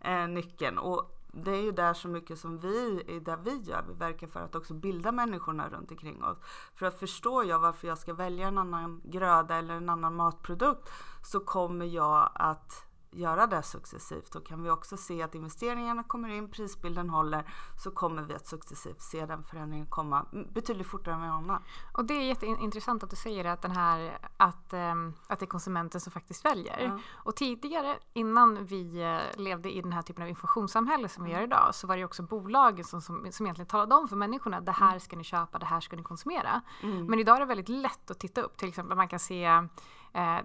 eh, 0.01 0.27
nyckeln. 0.27 0.77
Och 0.77 1.16
det 1.44 1.51
är 1.51 1.62
ju 1.62 1.72
där 1.72 1.94
så 1.94 2.08
mycket 2.08 2.39
som 2.39 2.58
vi, 2.58 3.03
är 3.08 3.20
där 3.20 3.38
vi 3.38 3.58
gör. 3.58 3.84
Vi 3.88 3.94
verkar 3.94 4.27
för 4.27 4.39
att 4.39 4.56
också 4.56 4.74
bilda 4.74 5.12
människorna 5.12 5.70
runt 5.70 5.91
omkring 5.91 6.24
oss. 6.24 6.38
För 6.75 6.86
att 6.86 7.00
förstår 7.00 7.46
jag 7.46 7.60
varför 7.60 7.88
jag 7.88 7.98
ska 7.98 8.13
välja 8.13 8.48
en 8.48 8.58
annan 8.58 9.01
gröda 9.03 9.56
eller 9.56 9.74
en 9.74 9.89
annan 9.89 10.15
matprodukt 10.15 10.89
så 11.24 11.39
kommer 11.39 11.86
jag 11.86 12.32
att 12.34 12.87
göra 13.11 13.47
det 13.47 13.63
successivt. 13.63 14.31
Då 14.31 14.39
kan 14.39 14.63
vi 14.63 14.69
också 14.69 14.97
se 14.97 15.21
att 15.21 15.35
investeringarna 15.35 16.03
kommer 16.03 16.29
in, 16.29 16.51
prisbilden 16.51 17.09
håller, 17.09 17.45
så 17.83 17.91
kommer 17.91 18.21
vi 18.21 18.33
att 18.33 18.47
successivt 18.47 19.01
se 19.01 19.25
den 19.25 19.43
förändringen 19.43 19.85
komma 19.85 20.25
betydligt 20.53 20.87
fortare 20.87 21.15
än 21.15 21.21
vi 21.21 21.27
anar. 21.27 21.61
Och 21.93 22.05
det 22.05 22.13
är 22.13 22.21
jätteintressant 22.21 23.03
att 23.03 23.09
du 23.09 23.15
säger 23.15 23.45
att, 23.45 23.61
den 23.61 23.71
här, 23.71 24.17
att, 24.37 24.73
um, 24.73 25.13
att 25.27 25.39
det 25.39 25.45
är 25.45 25.47
konsumenten 25.47 26.01
som 26.01 26.11
faktiskt 26.11 26.45
väljer. 26.45 26.79
Mm. 26.79 26.99
Och 27.13 27.35
tidigare, 27.35 27.97
innan 28.13 28.65
vi 28.65 29.03
uh, 29.03 29.41
levde 29.41 29.71
i 29.71 29.81
den 29.81 29.91
här 29.91 30.01
typen 30.01 30.23
av 30.23 30.29
informationssamhälle 30.29 31.09
som 31.09 31.23
vi 31.23 31.31
gör 31.31 31.41
idag, 31.41 31.75
så 31.75 31.87
var 31.87 31.97
det 31.97 32.05
också 32.05 32.23
bolagen 32.23 32.85
som, 32.85 33.01
som, 33.01 33.31
som 33.31 33.45
egentligen 33.45 33.67
talade 33.67 33.95
om 33.95 34.07
för 34.07 34.15
människorna, 34.15 34.61
det 34.61 34.71
här 34.71 34.99
ska 34.99 35.15
ni 35.15 35.23
köpa, 35.23 35.59
det 35.59 35.65
här 35.65 35.79
ska 35.79 35.95
ni 35.95 36.03
konsumera. 36.03 36.61
Mm. 36.83 37.05
Men 37.05 37.19
idag 37.19 37.35
är 37.35 37.39
det 37.39 37.45
väldigt 37.45 37.69
lätt 37.69 38.11
att 38.11 38.19
titta 38.19 38.41
upp, 38.41 38.57
till 38.57 38.69
exempel 38.69 38.97
man 38.97 39.07
kan 39.07 39.19
se 39.19 39.45
Eh, 39.45 39.63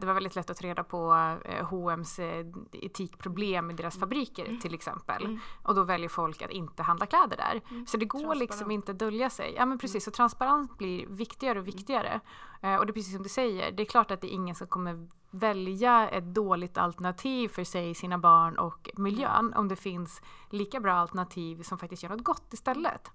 det 0.00 0.06
var 0.06 0.14
väldigt 0.14 0.36
lätt 0.36 0.50
att 0.50 0.56
ta 0.56 0.66
reda 0.66 0.84
på 0.84 1.12
eh, 1.44 1.64
H&M's 1.66 2.20
eh, 2.20 2.46
etikproblem 2.72 3.70
i 3.70 3.74
deras 3.74 3.98
fabriker 3.98 4.44
Mm. 4.44 4.60
till 4.60 4.74
exempel. 4.74 5.38
Och 5.62 5.74
då 5.74 5.82
väljer 5.82 6.08
folk 6.08 6.42
att 6.42 6.50
inte 6.50 6.82
handla 6.82 7.06
kläder 7.06 7.36
där. 7.36 7.60
Mm. 7.70 7.86
Så 7.86 7.96
det 7.96 8.04
går 8.04 8.34
liksom 8.34 8.70
inte 8.70 8.92
att 8.92 8.98
dölja 8.98 9.30
sig. 9.30 9.54
Ja 9.56 9.66
men 9.66 9.78
precis, 9.78 10.04
så 10.04 10.10
transparens 10.10 10.78
blir 10.78 11.06
viktigare 11.06 11.58
och 11.58 11.68
viktigare. 11.68 12.20
Eh, 12.62 12.76
och 12.76 12.86
det 12.86 12.90
är 12.90 12.94
precis 12.94 13.14
som 13.14 13.22
du 13.22 13.28
säger, 13.28 13.72
det 13.72 13.82
är 13.82 13.86
klart 13.86 14.10
att 14.10 14.20
det 14.20 14.26
är 14.32 14.34
ingen 14.34 14.54
som 14.54 14.66
kommer 14.66 15.08
välja 15.30 16.08
ett 16.08 16.34
dåligt 16.34 16.78
alternativ 16.78 17.48
för 17.48 17.64
sig, 17.64 17.94
sina 17.94 18.18
barn 18.18 18.58
och 18.58 18.90
miljön 18.96 19.54
om 19.56 19.68
det 19.68 19.76
finns 19.76 20.22
lika 20.50 20.80
bra 20.80 20.92
alternativ 20.94 21.62
som 21.62 21.78
faktiskt 21.78 22.02
gör 22.02 22.10
något 22.10 22.24
gott 22.24 22.52
istället. 22.52 23.10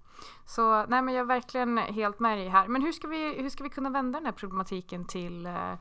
Så 0.46 0.86
nej 0.86 1.02
men 1.02 1.14
jag 1.14 1.22
är 1.22 1.26
verkligen 1.26 1.78
helt 1.78 2.20
med 2.20 2.38
dig 2.38 2.48
här. 2.48 2.68
Men 2.68 2.82
hur 2.82 2.92
ska 2.92 3.08
vi, 3.08 3.32
hur 3.42 3.48
ska 3.48 3.64
vi 3.64 3.70
kunna 3.70 3.90
vända 3.90 4.18
den 4.18 4.26
här 4.26 4.32
problematiken 4.32 5.04
till 5.04 5.46
eh, 5.46 5.72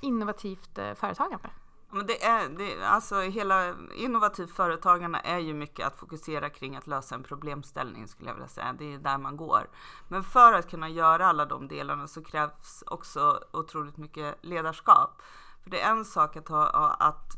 innovativt 0.00 0.78
eh, 0.78 0.94
företagande? 0.94 1.50
Men 1.94 2.06
det 2.06 2.24
är, 2.24 2.48
det, 2.48 2.86
alltså 2.86 3.20
hela 3.20 3.74
innovativt 3.94 4.50
företagande 4.50 5.20
är 5.24 5.38
ju 5.38 5.54
mycket 5.54 5.86
att 5.86 5.96
fokusera 5.96 6.50
kring 6.50 6.76
att 6.76 6.86
lösa 6.86 7.14
en 7.14 7.22
problemställning 7.22 8.08
skulle 8.08 8.30
jag 8.30 8.34
vilja 8.34 8.48
säga. 8.48 8.72
Det 8.78 8.94
är 8.94 8.98
där 8.98 9.18
man 9.18 9.36
går. 9.36 9.70
Men 10.08 10.24
för 10.24 10.52
att 10.52 10.70
kunna 10.70 10.88
göra 10.88 11.26
alla 11.26 11.46
de 11.46 11.68
delarna 11.68 12.06
så 12.08 12.24
krävs 12.24 12.84
också 12.86 13.44
otroligt 13.52 13.96
mycket 13.96 14.38
ledarskap. 14.40 15.22
För 15.62 15.70
det 15.70 15.80
är 15.80 15.90
en 15.90 16.04
sak 16.04 16.36
att, 16.36 16.48
ha, 16.48 16.66
att 16.90 17.36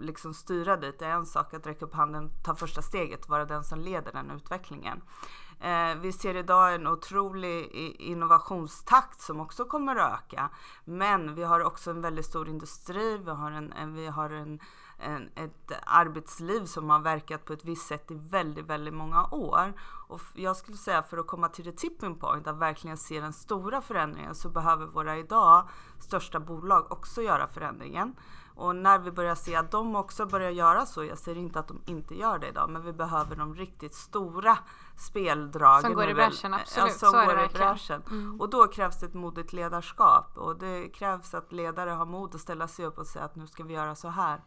liksom 0.00 0.34
styra 0.34 0.76
dit, 0.76 0.98
det 0.98 1.06
är 1.06 1.14
en 1.14 1.26
sak 1.26 1.54
att 1.54 1.66
räcka 1.66 1.84
upp 1.84 1.94
handen, 1.94 2.30
ta 2.44 2.54
första 2.54 2.82
steget, 2.82 3.28
vara 3.28 3.44
den 3.44 3.64
som 3.64 3.80
leder 3.80 4.12
den 4.12 4.30
utvecklingen. 4.30 5.02
Eh, 5.62 5.94
vi 6.00 6.12
ser 6.12 6.36
idag 6.36 6.74
en 6.74 6.86
otrolig 6.86 7.66
innovationstakt 7.98 9.20
som 9.20 9.40
också 9.40 9.64
kommer 9.64 9.96
att 9.96 10.12
öka. 10.12 10.50
Men 10.84 11.34
vi 11.34 11.42
har 11.42 11.64
också 11.64 11.90
en 11.90 12.00
väldigt 12.00 12.26
stor 12.26 12.48
industri, 12.48 13.18
vi 13.18 13.30
har, 13.30 13.50
en, 13.50 13.72
en 13.72 13.94
vi 13.94 14.06
har 14.06 14.30
en, 14.30 14.60
en, 14.98 15.30
ett 15.34 15.72
arbetsliv 15.86 16.64
som 16.64 16.90
har 16.90 16.98
verkat 16.98 17.44
på 17.44 17.52
ett 17.52 17.64
visst 17.64 17.86
sätt 17.86 18.10
i 18.10 18.14
väldigt, 18.14 18.66
väldigt 18.66 18.94
många 18.94 19.26
år. 19.30 19.72
Och 20.08 20.20
jag 20.34 20.56
skulle 20.56 20.76
säga 20.76 21.02
för 21.02 21.18
att 21.18 21.26
komma 21.26 21.48
till 21.48 21.64
the 21.64 21.72
tipping 21.72 22.18
point, 22.18 22.46
att 22.46 22.58
verkligen 22.58 22.96
se 22.96 23.20
den 23.20 23.32
stora 23.32 23.82
förändringen, 23.82 24.34
så 24.34 24.48
behöver 24.48 24.86
våra 24.86 25.16
idag 25.16 25.68
största 25.98 26.40
bolag 26.40 26.92
också 26.92 27.22
göra 27.22 27.48
förändringen. 27.48 28.14
Och 28.54 28.76
när 28.76 28.98
vi 28.98 29.10
börjar 29.10 29.34
se 29.34 29.56
att 29.56 29.70
de 29.70 29.96
också 29.96 30.26
börjar 30.26 30.50
göra 30.50 30.86
så, 30.86 31.04
jag 31.04 31.18
säger 31.18 31.38
inte 31.38 31.58
att 31.58 31.68
de 31.68 31.82
inte 31.86 32.14
gör 32.14 32.38
det 32.38 32.48
idag, 32.48 32.70
men 32.70 32.82
vi 32.82 32.92
behöver 32.92 33.36
de 33.36 33.54
riktigt 33.54 33.94
stora 33.94 34.58
speldragen. 34.96 35.82
Som 35.82 35.94
går 35.94 36.08
i 36.08 36.14
bräschen, 36.14 36.54
absolut. 36.54 36.92
Ja, 36.92 36.98
som 36.98 37.18
det 37.18 37.26
går 37.26 37.44
i 37.44 37.48
bräschen. 37.48 38.02
Mm. 38.10 38.40
Och 38.40 38.50
då 38.50 38.66
krävs 38.66 39.00
det 39.00 39.06
ett 39.06 39.14
modigt 39.14 39.52
ledarskap 39.52 40.38
och 40.38 40.56
det 40.56 40.88
krävs 40.88 41.34
att 41.34 41.52
ledare 41.52 41.90
har 41.90 42.06
mod 42.06 42.34
att 42.34 42.40
ställa 42.40 42.68
sig 42.68 42.84
upp 42.84 42.98
och 42.98 43.06
säga 43.06 43.24
att 43.24 43.36
nu 43.36 43.46
ska 43.46 43.62
vi 43.62 43.74
göra 43.74 43.94
så 43.94 44.08
här. 44.08 44.40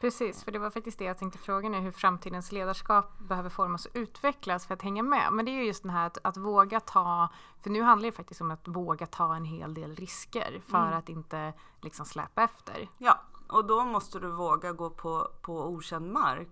Precis, 0.00 0.44
för 0.44 0.52
det 0.52 0.58
var 0.58 0.70
faktiskt 0.70 0.98
det 0.98 1.04
jag 1.04 1.18
tänkte 1.18 1.38
fråga 1.38 1.68
nu, 1.68 1.78
hur 1.80 1.92
framtidens 1.92 2.52
ledarskap 2.52 3.18
behöver 3.18 3.50
formas 3.50 3.86
och 3.86 3.90
utvecklas 3.94 4.66
för 4.66 4.74
att 4.74 4.82
hänga 4.82 5.02
med. 5.02 5.32
Men 5.32 5.44
det 5.44 5.50
är 5.50 5.52
ju 5.52 5.64
just 5.64 5.82
den 5.82 5.90
här 5.90 6.06
att, 6.06 6.18
att 6.22 6.36
våga 6.36 6.80
ta, 6.80 7.28
för 7.62 7.70
nu 7.70 7.82
handlar 7.82 8.06
det 8.06 8.12
faktiskt 8.16 8.40
om 8.40 8.50
att 8.50 8.68
våga 8.68 9.06
ta 9.06 9.36
en 9.36 9.44
hel 9.44 9.74
del 9.74 9.94
risker 9.94 10.62
för 10.66 10.86
Mm. 10.86 10.98
att 10.98 11.08
inte 11.08 11.52
liksom 11.80 12.06
släpa 12.06 12.42
efter. 12.42 12.88
Ja, 12.98 13.20
och 13.48 13.64
då 13.64 13.84
måste 13.84 14.18
du 14.18 14.28
våga 14.30 14.72
gå 14.72 14.90
på, 14.90 15.28
på 15.42 15.66
okänd 15.66 16.12
mark. 16.12 16.48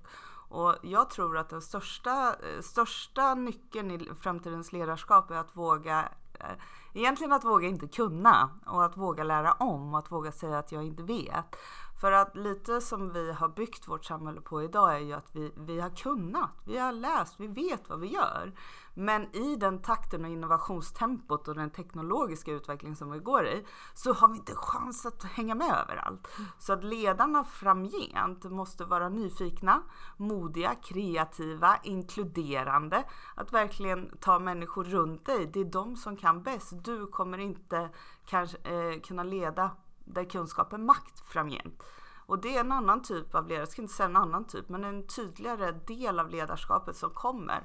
Och 0.49 0.75
jag 0.83 1.11
tror 1.11 1.38
att 1.38 1.49
den 1.49 1.62
största, 1.62 2.29
eh, 2.29 2.61
största 2.61 3.35
nyckeln 3.35 3.91
i 3.91 4.11
framtidens 4.21 4.73
ledarskap 4.73 5.31
är 5.31 5.37
att 5.37 5.57
våga 5.57 6.09
eh, 6.35 6.57
Egentligen 6.97 7.33
att 7.33 7.45
våga 7.45 7.69
inte 7.69 7.88
kunna 7.88 8.50
och 8.67 8.85
att 8.85 8.97
våga 8.97 9.25
lära 9.25 9.53
om 9.53 9.93
och 9.95 9.99
att 9.99 10.12
våga 10.12 10.33
säga 10.33 10.59
att 10.59 10.73
jag 10.73 10.85
inte 10.85 11.03
vet. 11.03 11.57
För 12.00 12.12
att 12.12 12.37
lite 12.37 12.81
som 12.81 13.12
vi 13.12 13.33
har 13.33 13.49
byggt 13.49 13.88
vårt 13.88 14.05
samhälle 14.05 14.41
på 14.41 14.62
idag 14.62 14.95
är 14.95 14.99
ju 14.99 15.12
att 15.12 15.29
vi, 15.33 15.53
vi 15.57 15.81
har 15.81 15.91
kunnat, 15.91 16.50
vi 16.65 16.79
har 16.79 16.93
läst, 16.93 17.35
vi 17.38 17.47
vet 17.47 17.88
vad 17.88 18.00
vi 18.00 18.07
gör. 18.07 18.53
Men 18.99 19.37
i 19.37 19.57
den 19.57 19.83
takten 19.83 20.25
och 20.25 20.31
innovationstempot 20.31 21.49
och 21.49 21.55
den 21.55 21.71
teknologiska 21.71 22.53
utveckling 22.53 22.97
som 22.97 23.11
vi 23.11 23.19
går 23.19 23.47
i 23.47 23.67
så 23.95 24.12
har 24.12 24.29
vi 24.29 24.37
inte 24.37 24.55
chans 24.55 25.07
att 25.07 25.25
hänga 25.25 25.55
med 25.55 25.75
överallt. 25.83 26.29
Så 26.59 26.73
att 26.73 26.85
ledarna 26.85 27.45
framgent 27.45 28.45
måste 28.45 28.85
vara 28.85 29.09
nyfikna, 29.09 29.83
modiga, 30.17 30.75
kreativa, 30.75 31.79
inkluderande. 31.83 33.05
Att 33.35 33.53
verkligen 33.53 34.17
ta 34.21 34.38
människor 34.38 34.85
runt 34.85 35.26
dig. 35.26 35.50
Det 35.53 35.61
är 35.61 35.65
de 35.65 35.97
som 35.97 36.17
kan 36.17 36.43
bäst. 36.43 36.85
Du 36.85 37.07
kommer 37.07 37.38
inte 37.38 37.91
kanske, 38.26 38.59
eh, 38.59 39.00
kunna 39.00 39.23
leda 39.23 39.71
där 40.05 40.25
kunskap 40.25 40.73
är 40.73 40.79
makt 40.79 41.21
framgent. 41.21 41.83
Och 42.26 42.38
det 42.38 42.57
är 42.57 42.61
en 42.61 42.73
annan 42.73 43.03
typ 43.03 43.35
av 43.35 43.49
ledare, 43.49 43.62
jag 43.62 43.69
ska 43.69 43.83
inte 43.83 43.95
säga 43.95 44.09
en 44.09 44.17
annan 44.17 44.45
typ, 44.45 44.69
men 44.69 44.85
en 44.85 45.07
tydligare 45.07 45.73
del 45.73 46.21
av 46.21 46.31
ledarskapet 46.31 46.97
som 46.97 47.11
kommer. 47.11 47.62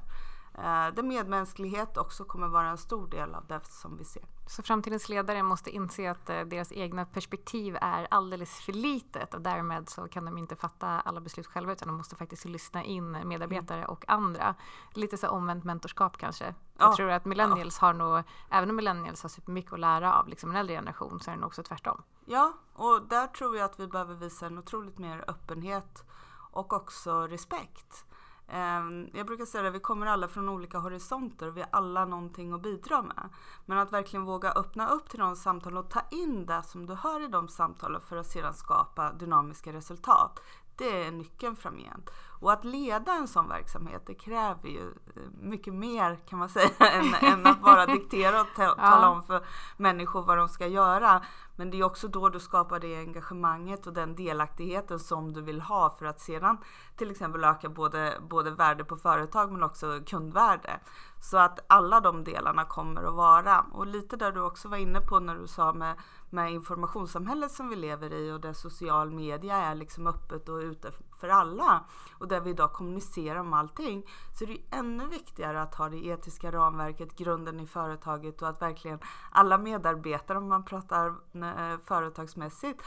Eh, 0.57 0.63
där 0.93 1.03
medmänsklighet 1.03 1.97
också 1.97 2.25
kommer 2.25 2.47
vara 2.47 2.69
en 2.69 2.77
stor 2.77 3.07
del 3.07 3.35
av 3.35 3.45
det 3.47 3.61
som 3.65 3.97
vi 3.97 4.03
ser. 4.05 4.23
Så 4.47 4.63
framtidens 4.63 5.09
ledare 5.09 5.43
måste 5.43 5.69
inse 5.69 6.11
att 6.11 6.29
eh, 6.29 6.41
deras 6.41 6.71
egna 6.71 7.05
perspektiv 7.05 7.77
är 7.81 8.07
alldeles 8.11 8.59
för 8.59 8.73
litet 8.73 9.33
och 9.33 9.41
därmed 9.41 9.89
så 9.89 10.07
kan 10.07 10.25
de 10.25 10.37
inte 10.37 10.55
fatta 10.55 10.87
alla 10.87 11.21
beslut 11.21 11.47
själva 11.47 11.71
utan 11.73 11.87
de 11.87 11.97
måste 11.97 12.15
faktiskt 12.15 12.45
lyssna 12.45 12.83
in 12.83 13.27
medarbetare 13.27 13.85
och 13.85 14.05
andra. 14.09 14.55
Lite 14.93 15.17
så 15.17 15.29
omvänt 15.29 15.63
mentorskap 15.63 16.17
kanske. 16.17 16.45
Jag 16.45 16.53
Ja. 16.91 16.95
tror 16.95 17.09
att 17.09 17.25
millennials 17.25 17.77
har 17.77 17.93
nog, 17.93 18.23
även 18.49 18.69
om 18.69 18.75
millennials 18.75 19.21
har 19.23 19.29
supermycket 19.29 19.73
att 19.73 19.79
lära 19.79 20.13
av 20.19 20.27
liksom 20.27 20.49
en 20.49 20.55
äldre 20.55 20.75
generation 20.75 21.19
så 21.19 21.31
är 21.31 21.35
det 21.35 21.41
nog 21.41 21.47
också 21.47 21.63
tvärtom. 21.63 22.03
Ja, 22.25 22.53
och 22.73 23.01
där 23.09 23.27
tror 23.27 23.57
jag 23.57 23.65
att 23.65 23.79
vi 23.79 23.87
behöver 23.87 24.15
visa 24.15 24.45
en 24.45 24.57
otroligt 24.57 24.97
mer 24.97 25.25
öppenhet 25.27 26.03
och 26.51 26.73
också 26.73 27.27
respekt. 27.27 28.05
Ehm, 28.47 29.09
jag 29.13 29.25
brukar 29.25 29.45
säga 29.45 29.67
att 29.67 29.75
vi 29.75 29.79
kommer 29.79 30.07
alla 30.07 30.27
från 30.27 30.49
olika 30.49 30.77
horisonter 30.77 31.47
och 31.47 31.57
vi 31.57 31.61
har 31.61 31.69
alla 31.71 32.05
någonting 32.05 32.53
att 32.53 32.61
bidra 32.61 33.01
med. 33.01 33.29
Men 33.65 33.77
att 33.77 33.93
verkligen 33.93 34.25
våga 34.25 34.51
öppna 34.51 34.87
upp 34.87 35.09
till 35.09 35.19
de 35.19 35.35
samtalen 35.35 35.77
och 35.77 35.89
ta 35.89 36.01
in 36.11 36.45
det 36.45 36.63
som 36.63 36.85
du 36.85 36.93
hör 36.93 37.23
i 37.23 37.27
de 37.27 37.47
samtalen 37.47 38.01
för 38.01 38.17
att 38.17 38.27
sedan 38.27 38.53
skapa 38.53 39.13
dynamiska 39.13 39.73
resultat. 39.73 40.39
Det 40.75 41.03
är 41.05 41.11
nyckeln 41.11 41.55
framgent. 41.55 42.09
Och 42.41 42.51
att 42.51 42.65
leda 42.65 43.13
en 43.13 43.27
sån 43.27 43.49
verksamhet 43.49 44.01
det 44.05 44.13
kräver 44.13 44.69
ju 44.69 44.87
eh, 44.89 45.21
mycket 45.39 45.73
mer 45.73 46.19
kan 46.29 46.39
man 46.39 46.49
säga 46.59 46.69
än, 46.79 47.13
än 47.33 47.45
att 47.47 47.61
bara 47.61 47.85
diktera 47.85 48.41
och 48.41 48.47
ta, 48.55 48.75
tala 48.75 49.09
om 49.09 49.23
för 49.23 49.45
människor 49.77 50.21
vad 50.21 50.37
de 50.37 50.49
ska 50.49 50.67
göra. 50.67 51.21
Men 51.55 51.69
det 51.69 51.79
är 51.79 51.83
också 51.83 52.07
då 52.07 52.29
du 52.29 52.39
skapar 52.39 52.79
det 52.79 52.99
engagemanget 52.99 53.87
och 53.87 53.93
den 53.93 54.15
delaktigheten 54.15 54.99
som 54.99 55.33
du 55.33 55.41
vill 55.41 55.61
ha 55.61 55.89
för 55.89 56.05
att 56.05 56.19
sedan 56.19 56.57
till 56.95 57.11
exempel 57.11 57.43
öka 57.43 57.69
både, 57.69 58.17
både 58.29 58.51
värde 58.51 58.83
på 58.83 58.97
företag 58.97 59.51
men 59.51 59.63
också 59.63 59.99
kundvärde. 60.05 60.79
Så 61.19 61.37
att 61.37 61.59
alla 61.67 61.99
de 61.99 62.23
delarna 62.23 62.65
kommer 62.65 63.03
att 63.03 63.13
vara. 63.13 63.65
Och 63.71 63.87
lite 63.87 64.15
där 64.17 64.31
du 64.31 64.41
också 64.41 64.67
var 64.67 64.77
inne 64.77 65.01
på 65.01 65.19
när 65.19 65.35
du 65.35 65.47
sa 65.47 65.73
med, 65.73 65.95
med 66.29 66.51
informationssamhället 66.51 67.51
som 67.51 67.69
vi 67.69 67.75
lever 67.75 68.13
i 68.13 68.31
och 68.31 68.41
där 68.41 68.53
social 68.53 69.11
media 69.11 69.57
är 69.57 69.75
liksom 69.75 70.07
öppet 70.07 70.49
och 70.49 70.57
ute 70.57 70.91
för 71.21 71.29
alla 71.29 71.83
och 72.17 72.27
där 72.27 72.41
vi 72.41 72.49
idag 72.49 72.73
kommunicerar 72.73 73.39
om 73.39 73.53
allting 73.53 74.05
så 74.33 74.43
är 74.43 74.47
det 74.47 74.77
ännu 74.77 75.07
viktigare 75.07 75.61
att 75.61 75.75
ha 75.75 75.89
det 75.89 76.05
etiska 76.05 76.51
ramverket, 76.51 77.15
grunden 77.15 77.59
i 77.59 77.67
företaget 77.67 78.41
och 78.41 78.49
att 78.49 78.61
verkligen 78.61 78.99
alla 79.31 79.57
medarbetare 79.57 80.37
om 80.37 80.49
man 80.49 80.65
pratar 80.65 81.07
eh, 81.33 81.79
företagsmässigt 81.85 82.81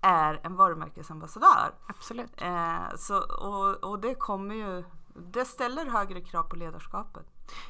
är 0.00 0.40
en 0.42 0.56
varumärkesambassadör. 0.56 1.74
Absolut. 1.86 2.42
Eh, 2.42 2.96
så, 2.96 3.18
och, 3.18 3.90
och 3.90 4.00
det 4.00 4.14
kommer 4.14 4.54
ju, 4.54 4.84
det 5.14 5.44
ställer 5.44 5.86
högre 5.86 6.20
krav 6.20 6.42
på 6.42 6.56
ledarskapet. 6.56 7.26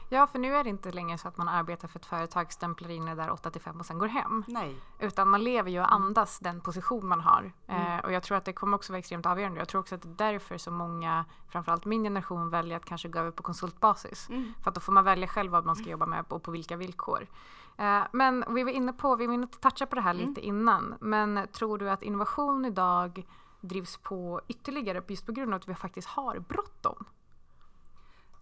Ja, 0.09 0.27
för 0.27 0.39
nu 0.39 0.55
är 0.57 0.65
det 0.65 0.71
inte 0.71 0.93
längre 0.93 1.19
så 1.19 1.29
att 1.29 1.37
man 1.37 1.49
arbetar 1.49 1.89
för 1.89 1.99
ett 1.99 2.07
företag, 2.07 2.53
stämplar 2.53 2.91
in 2.91 3.05
det 3.05 3.15
där 3.15 3.31
8 3.31 3.51
till 3.51 3.61
5 3.61 3.81
och 3.81 3.87
sen 3.87 3.99
går 3.99 4.09
hem. 4.09 4.45
Nej. 4.49 4.77
Utan 4.99 5.29
man 5.29 5.45
lever 5.45 5.71
ju 5.71 5.81
och 5.81 5.93
andas 5.93 6.39
den 6.39 6.61
position 6.61 7.07
man 7.07 7.21
har. 7.21 7.53
Eh, 7.67 7.99
och 8.05 8.13
jag 8.13 8.23
tror 8.23 8.37
att 8.37 8.45
det 8.45 8.53
kommer 8.53 8.77
också 8.77 8.93
vara 8.93 8.99
extremt 8.99 9.27
avgörande. 9.27 9.59
Jag 9.59 9.69
tror 9.69 9.81
också 9.81 9.95
att 9.95 10.03
det 10.03 10.09
är 10.09 10.33
därför 10.33 10.59
så 10.59 10.71
många, 10.71 11.25
framförallt 11.49 11.85
min 11.85 12.03
generation, 12.03 12.51
väljer 12.51 12.77
att 12.77 12.85
kanske 12.85 13.09
gå 13.09 13.19
över 13.19 13.31
på 13.31 13.43
konsultbasis. 13.43 14.29
Mm. 14.29 14.55
För 14.63 14.71
att 14.71 14.75
då 14.75 14.81
får 14.81 14.93
man 14.93 15.05
välja 15.05 15.29
själv 15.29 15.53
vad 15.53 15.67
man 15.67 15.77
ska 15.77 15.91
jobba 15.91 16.07
med 16.07 16.25
och 16.29 16.43
på 16.43 16.51
vilka 16.51 16.77
villkor. 16.77 17.27
Eh, 17.77 18.03
men 18.13 18.45
vi 18.55 18.65
var 18.65 18.73
inne 18.73 18.93
på, 18.93 19.17
vi 19.17 19.27
var 19.27 19.35
inne 19.35 19.47
och 19.47 19.61
touchade 19.61 19.87
på 19.87 19.97
det 19.97 20.03
här 20.03 20.15
lite 20.15 20.41
innan. 20.41 20.95
Men 21.01 21.49
tror 21.53 21.79
du 21.79 21.91
att 21.91 22.03
innovation 22.03 22.65
idag 22.65 23.27
drivs 23.61 23.97
på 23.97 24.41
ytterligare 24.49 25.03
just 25.09 25.27
på 25.27 25.33
grund 25.33 25.55
av 25.55 25.61
att 25.61 25.69
vi 25.69 25.75
faktiskt 25.75 26.09
har 26.09 26.39
bråttom? 26.39 27.05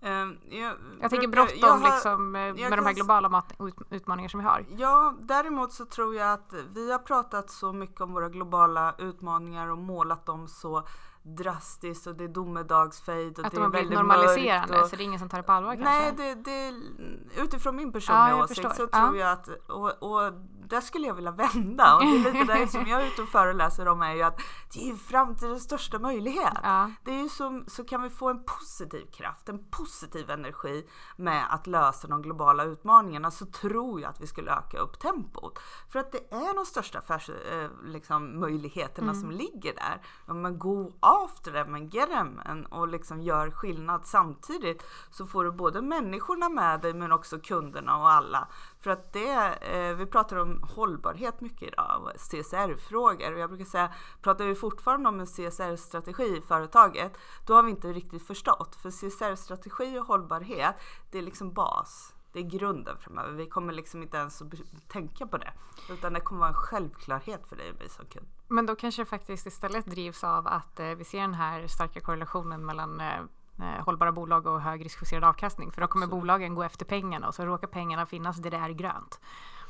Eh, 0.00 0.11
jag, 0.59 0.75
Jag 1.00 1.11
tänker 1.11 1.28
bråttom 1.28 1.83
liksom, 1.83 2.37
eh, 2.37 2.40
med 2.55 2.55
de 2.73 2.87
här 2.87 2.93
globala 2.93 3.28
mat- 3.28 3.52
ut- 3.59 3.75
utmaningar 3.90 4.28
som 4.28 4.40
vi 4.40 4.47
har. 4.47 4.64
Ja, 4.76 5.14
däremot 5.21 5.73
så 5.73 5.85
tror 5.85 6.14
jag 6.14 6.33
att 6.33 6.55
vi 6.75 6.93
har 6.93 6.99
pratat 6.99 7.50
så 7.50 7.73
mycket 7.73 8.00
om 8.00 8.12
våra 8.12 8.28
globala 8.28 8.95
utmaningar 8.99 9.67
och 9.71 9.78
målat 9.78 10.26
dem 10.26 10.49
så 10.49 10.87
drastiskt 11.23 12.07
och 12.07 12.14
det 12.14 12.25
är 12.25 12.28
domedagsfejd 12.28 13.38
och 13.38 13.45
Att 13.47 13.50
det 13.52 13.57
de 13.57 13.61
är 13.61 13.64
har 13.64 13.71
blivit 13.71 13.90
väldigt 13.90 13.99
normaliserande. 13.99 14.81
Och, 14.83 14.88
så 14.88 14.97
det 14.97 15.02
är 15.02 15.05
ingen 15.05 15.19
som 15.21 15.28
tar 15.28 15.38
det 15.38 15.43
på 15.45 15.52
allvar 15.52 15.76
nej, 15.76 16.05
kanske? 16.07 16.35
det, 16.35 16.35
det, 16.35 17.43
utifrån 17.43 17.76
min 17.76 17.93
personliga 17.93 18.28
Ja, 18.31 18.45
åsikt 18.45 18.61
förstår. 18.61 18.75
så 18.87 18.88
Ja. 18.93 18.99
tror 19.07 19.17
jag 19.17 19.33
att, 19.33 19.49
och, 19.69 20.02
och 20.02 20.33
där 20.68 20.80
skulle 20.80 21.06
jag 21.06 21.14
vilja 21.14 21.30
vända 21.30 21.94
och 21.94 22.00
det 22.00 22.28
är 22.28 22.32
lite 22.32 22.54
det 22.54 22.68
som 22.68 22.87
jag 22.87 23.02
är 23.02 23.06
ute 23.06 23.22
och 23.22 23.28
föreläser 23.28 23.88
om 23.88 24.02
är 24.02 24.14
ju 24.14 24.22
att 24.22 24.40
det 24.75 24.90
är 24.90 24.96
framtidens 24.96 25.62
största 25.62 25.98
möjlighet. 25.98 26.58
Ja. 26.62 26.90
Det 27.04 27.10
är 27.10 27.22
ju 27.22 27.28
som, 27.28 27.64
så 27.66 27.84
kan 27.84 28.02
vi 28.02 28.10
få 28.10 28.30
en 28.30 28.44
positiv 28.44 29.06
kraft, 29.10 29.48
en 29.48 29.70
positiv 29.70 30.30
energi 30.30 30.87
med 31.16 31.46
att 31.50 31.66
lösa 31.66 32.08
de 32.08 32.22
globala 32.22 32.64
utmaningarna 32.64 33.30
så 33.30 33.46
tror 33.46 34.00
jag 34.00 34.10
att 34.10 34.20
vi 34.20 34.26
skulle 34.26 34.50
öka 34.50 34.78
upp 34.78 35.00
tempot. 35.00 35.58
För 35.88 35.98
att 35.98 36.12
det 36.12 36.32
är 36.34 36.54
de 36.54 36.66
största 36.66 36.98
affärs, 36.98 37.30
eh, 37.30 37.70
liksom, 37.84 38.40
möjligheterna 38.40 39.14
som 39.14 39.30
ligger 39.30 39.75
där. 39.75 40.02
Ja, 40.26 40.34
men 40.34 40.58
go 40.58 40.92
after 41.00 41.52
them 41.52 41.75
and 41.75 41.94
get 41.94 42.08
them 42.08 42.40
och 42.70 42.88
liksom 42.88 43.22
gör 43.22 43.50
skillnad 43.50 44.06
samtidigt 44.06 44.82
så 45.10 45.26
får 45.26 45.44
du 45.44 45.52
både 45.52 45.82
människorna 45.82 46.48
med 46.48 46.80
dig 46.80 46.94
men 46.94 47.12
också 47.12 47.38
kunderna 47.38 47.98
och 47.98 48.10
alla. 48.10 48.48
För 48.80 48.90
att 48.90 49.12
det, 49.12 49.58
eh, 49.61 49.97
vi 49.97 50.06
pratar 50.06 50.37
om 50.37 50.62
hållbarhet 50.62 51.40
mycket 51.40 51.62
idag 51.62 52.02
och 52.02 52.20
CSR-frågor 52.20 53.32
och 53.32 53.38
jag 53.38 53.50
brukar 53.50 53.64
säga, 53.64 53.92
pratar 54.23 54.47
vi 54.47 54.54
fortfarande 54.54 55.08
om 55.08 55.20
en 55.20 55.26
CSR-strategi 55.26 56.37
i 56.37 56.40
företaget, 56.40 57.18
då 57.47 57.54
har 57.54 57.62
vi 57.62 57.70
inte 57.70 57.92
riktigt 57.92 58.26
förstått. 58.26 58.76
För 58.82 58.90
CSR-strategi 58.90 59.99
och 59.99 60.06
hållbarhet, 60.06 60.75
det 61.11 61.18
är 61.18 61.23
liksom 61.23 61.52
bas. 61.52 62.14
Det 62.32 62.38
är 62.38 62.42
grunden 62.42 62.99
framöver. 62.99 63.32
Vi 63.32 63.47
kommer 63.47 63.73
liksom 63.73 64.02
inte 64.02 64.16
ens 64.16 64.42
att 64.42 64.49
tänka 64.88 65.26
på 65.26 65.38
det. 65.38 65.52
Utan 65.90 66.12
det 66.12 66.20
kommer 66.20 66.40
vara 66.40 66.49
en 66.49 66.54
självklarhet 66.54 67.47
för 67.49 67.56
dig 67.56 67.70
och 67.70 67.78
mig 67.78 67.88
som 67.88 68.06
kund. 68.06 68.26
Men 68.49 68.66
då 68.66 68.76
kanske 68.76 69.02
det 69.02 69.06
faktiskt 69.06 69.47
istället 69.47 69.87
drivs 69.87 70.25
av 70.25 70.47
att 70.47 70.80
eh, 70.80 70.87
vi 70.87 71.04
ser 71.04 71.20
den 71.20 71.35
här 71.35 71.66
starka 71.66 72.00
korrelationen 72.00 72.66
mellan 72.66 73.00
eh, 73.00 73.20
hållbara 73.58 74.12
bolag 74.12 74.46
och 74.46 74.60
hög 74.60 74.84
riskjusterad 74.84 75.24
avkastning. 75.24 75.72
För 75.72 75.80
då 75.80 75.86
kommer 75.86 76.06
bolagen 76.06 76.54
gå 76.54 76.62
efter 76.62 76.84
pengarna 76.84 77.28
och 77.28 77.34
så 77.34 77.44
råkar 77.44 77.68
pengarna 77.68 78.06
finnas 78.06 78.36
där 78.36 78.50
det 78.50 78.56
är 78.56 78.70
grönt. 78.70 79.20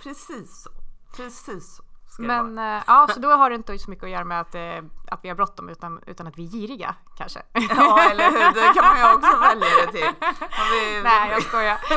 Precis 0.03 0.63
så. 0.63 0.71
Precis 1.17 1.77
så. 1.77 1.88
Men 2.19 2.59
eh, 2.59 2.83
ja, 2.87 3.09
så 3.15 3.21
då 3.21 3.31
har 3.31 3.51
det 3.51 3.57
inte 3.57 3.79
så 3.79 3.91
mycket 3.91 4.05
att 4.05 4.11
göra 4.11 4.25
med 4.25 4.41
att, 4.41 4.55
eh, 4.55 4.79
att 5.11 5.21
vi 5.23 5.29
har 5.29 5.37
bråttom 5.37 5.69
utan, 5.69 6.01
utan 6.07 6.27
att 6.27 6.39
vi 6.39 6.45
är 6.45 6.51
giriga 6.51 6.95
kanske. 7.17 7.43
Ja, 7.53 8.11
eller 8.11 8.31
hur? 8.31 8.55
Det 8.55 8.75
kan 8.75 8.85
man 8.85 8.99
ju 8.99 9.15
också 9.15 9.37
välja 9.37 9.69
det 9.87 9.93
till. 9.93 10.11
Vi, 10.73 11.01
Nej, 11.05 11.31
jag 11.31 11.43
skojar. 11.43 11.79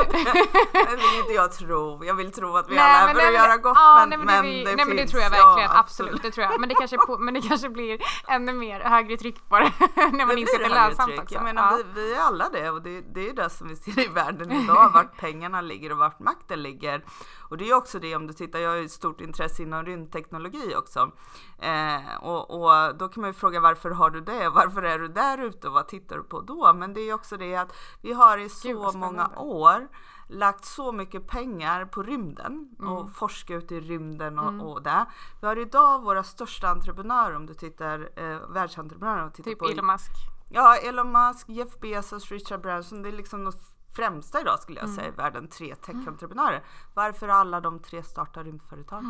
Det 0.72 0.96
vill 0.96 1.18
inte 1.20 1.32
jag 1.32 1.52
tro. 1.52 2.04
Jag 2.04 2.14
vill 2.14 2.32
tro 2.32 2.56
att 2.56 2.70
vi 2.70 2.74
Nej, 2.74 2.84
alla 2.84 3.10
är 3.10 3.14
för 3.14 3.26
att 3.28 3.34
göra 3.34 3.56
gott, 3.56 3.76
ja, 3.76 4.06
men, 4.08 4.08
nej, 4.08 4.18
men, 4.18 4.26
men 4.26 4.44
det, 4.44 4.50
vi, 4.50 4.64
det 4.64 4.76
nej, 4.76 4.86
men 4.86 4.96
det 4.96 5.06
tror 5.06 5.22
jag 5.22 5.32
Ja, 5.32 5.46
verkligen. 5.46 5.70
absolut. 5.70 6.22
det 6.22 6.30
tror 6.30 6.46
jag. 6.46 6.60
Men 6.60 6.68
det 6.68 6.74
kanske, 6.74 6.96
på, 6.96 7.18
men 7.18 7.34
det 7.34 7.42
kanske 7.42 7.68
blir 7.68 8.00
ännu 8.28 8.52
mer 8.52 8.80
högre 8.80 9.16
tryck 9.16 9.48
på 9.48 9.58
det 9.58 9.72
när 10.12 10.26
man 10.26 10.38
inser 10.38 10.54
att 10.54 10.70
det 10.70 10.76
är 10.76 10.88
lönsamt 10.88 11.18
också. 11.18 11.34
Jag 11.34 11.44
menar, 11.44 11.70
ja. 11.70 11.78
vi, 11.94 12.00
vi 12.02 12.14
är 12.14 12.20
alla 12.20 12.48
det 12.48 12.70
och 12.70 12.82
det, 12.82 13.00
det 13.14 13.20
är 13.20 13.24
ju 13.24 13.32
det 13.32 13.50
som 13.50 13.68
vi 13.68 13.76
ser 13.76 13.98
i 14.04 14.08
världen 14.08 14.52
idag, 14.52 14.90
vart 14.94 15.16
pengarna 15.16 15.60
ligger 15.60 15.92
och 15.92 15.98
vart 15.98 16.20
makten 16.20 16.62
ligger. 16.62 17.04
Och 17.52 17.58
det 17.58 17.70
är 17.70 17.74
också 17.74 17.98
det 17.98 18.16
om 18.16 18.26
du 18.26 18.32
tittar, 18.32 18.58
jag 18.58 18.70
har 18.70 18.76
ju 18.76 18.84
ett 18.84 18.90
stort 18.90 19.20
intresse 19.20 19.62
inom 19.62 19.84
rymdteknologi 19.84 20.74
också. 20.76 21.12
Eh, 21.58 22.16
och, 22.22 22.50
och 22.50 22.96
då 22.96 23.08
kan 23.08 23.20
man 23.20 23.30
ju 23.30 23.34
fråga 23.34 23.60
varför 23.60 23.90
har 23.90 24.10
du 24.10 24.20
det? 24.20 24.48
Varför 24.48 24.82
är 24.82 24.98
du 24.98 25.08
där 25.08 25.38
ute 25.38 25.66
och 25.68 25.72
vad 25.74 25.88
tittar 25.88 26.16
du 26.16 26.22
på 26.22 26.40
då? 26.40 26.72
Men 26.74 26.94
det 26.94 27.00
är 27.00 27.04
ju 27.04 27.12
också 27.12 27.36
det 27.36 27.56
att 27.56 27.72
vi 28.02 28.12
har 28.12 28.38
i 28.38 28.48
så 28.48 28.92
många 28.92 29.30
år 29.36 29.88
lagt 30.28 30.64
så 30.64 30.92
mycket 30.92 31.28
pengar 31.28 31.84
på 31.84 32.02
rymden 32.02 32.68
Mm. 32.78 32.92
och 32.92 33.10
forska 33.10 33.54
ut 33.54 33.72
i 33.72 33.80
rymden 33.80 34.38
och, 34.38 34.70
och 34.70 34.82
det. 34.82 35.06
Vi 35.40 35.46
har 35.46 35.58
idag 35.58 36.02
våra 36.02 36.22
största 36.22 36.68
entreprenörer 36.68 37.36
om 37.36 37.46
du 37.46 37.54
tittar 37.54 38.10
eh, 38.16 38.38
världsentreprenörer 38.48 39.30
tittar 39.30 39.50
Typ 39.50 39.58
på 39.58 39.68
Elon 39.68 39.86
Musk. 39.86 40.10
Ja, 40.50 40.76
Elon 40.76 41.12
Musk, 41.12 41.48
Jeff 41.48 41.80
Bezos, 41.80 42.30
Richard 42.30 42.60
Branson, 42.60 43.02
det 43.02 43.08
är 43.08 43.12
liksom 43.12 43.44
de 43.44 43.52
främsta 43.96 44.40
idag 44.40 44.58
skulle 44.60 44.80
Mm. 44.80 44.90
jag 44.90 44.96
säga 45.00 45.08
i 45.08 45.16
världen, 45.16 45.48
tre 45.48 45.74
techentreprenörer. 45.74 46.64
Varför 46.94 47.28
alla 47.28 47.60
de 47.60 47.78
tre 47.78 48.02
startar 48.02 48.44
rymdföretag? 48.44 49.04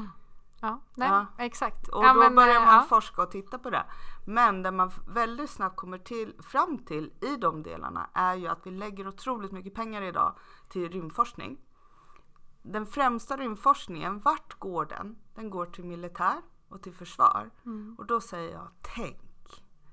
Ja, 0.60 0.80
nej, 0.94 1.08
Ja. 1.08 1.26
exakt. 1.38 1.88
Och 1.88 2.04
ja, 2.04 2.12
då 2.14 2.20
men, 2.20 2.34
börjar 2.34 2.60
eh, 2.60 2.64
man 2.66 2.74
ja. 2.74 2.82
forska 2.88 3.22
och 3.22 3.30
titta 3.30 3.58
på 3.58 3.70
det. 3.70 3.84
Men 4.26 4.62
det 4.62 4.70
man 4.70 4.90
väldigt 5.08 5.50
snabbt 5.50 5.76
kommer 5.76 5.98
till, 5.98 6.34
fram 6.42 6.78
till 6.78 7.12
i 7.20 7.36
de 7.36 7.62
delarna 7.62 8.10
är 8.14 8.34
ju 8.34 8.46
att 8.48 8.66
vi 8.66 8.70
lägger 8.70 9.08
otroligt 9.08 9.52
mycket 9.52 9.74
pengar 9.74 10.02
idag 10.02 10.36
till 10.68 10.88
rymdforskning. 10.90 11.58
Den 12.62 12.86
främsta 12.86 13.36
rymdforskningen, 13.36 14.18
vart 14.20 14.58
går 14.58 14.84
den? 14.84 15.18
Den 15.34 15.50
går 15.50 15.66
till 15.66 15.84
militär 15.84 16.42
och 16.68 16.82
till 16.82 16.94
försvar. 16.94 17.50
Mm. 17.64 17.94
Och 17.98 18.06
då 18.06 18.20
säger 18.20 18.52
jag, 18.52 18.68
tänk 18.96 19.20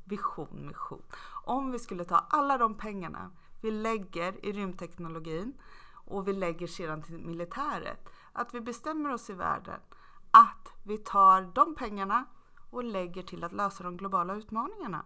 vision, 0.05 0.65
mission. 0.67 1.03
Om 1.45 1.71
vi 1.71 1.79
skulle 1.79 2.05
ta 2.05 2.15
alla 2.29 2.57
de 2.57 2.77
pengarna 2.77 3.31
vi 3.61 3.71
lägger 3.71 4.45
i 4.45 4.51
rymdteknologin 4.51 5.53
och 5.93 6.27
vi 6.27 6.33
lägger 6.33 6.67
sedan 6.67 7.01
till 7.01 7.19
militäret. 7.19 8.09
Att 8.33 8.53
vi 8.53 8.61
bestämmer 8.61 9.13
oss 9.13 9.29
i 9.29 9.33
världen 9.33 9.79
att 10.31 10.73
vi 10.83 10.97
tar 10.97 11.41
de 11.41 11.75
pengarna 11.75 12.25
och 12.69 12.83
lägger 12.83 13.23
till 13.23 13.43
att 13.43 13.51
lösa 13.53 13.83
de 13.83 13.97
globala 13.97 14.35
utmaningarna. 14.35 15.05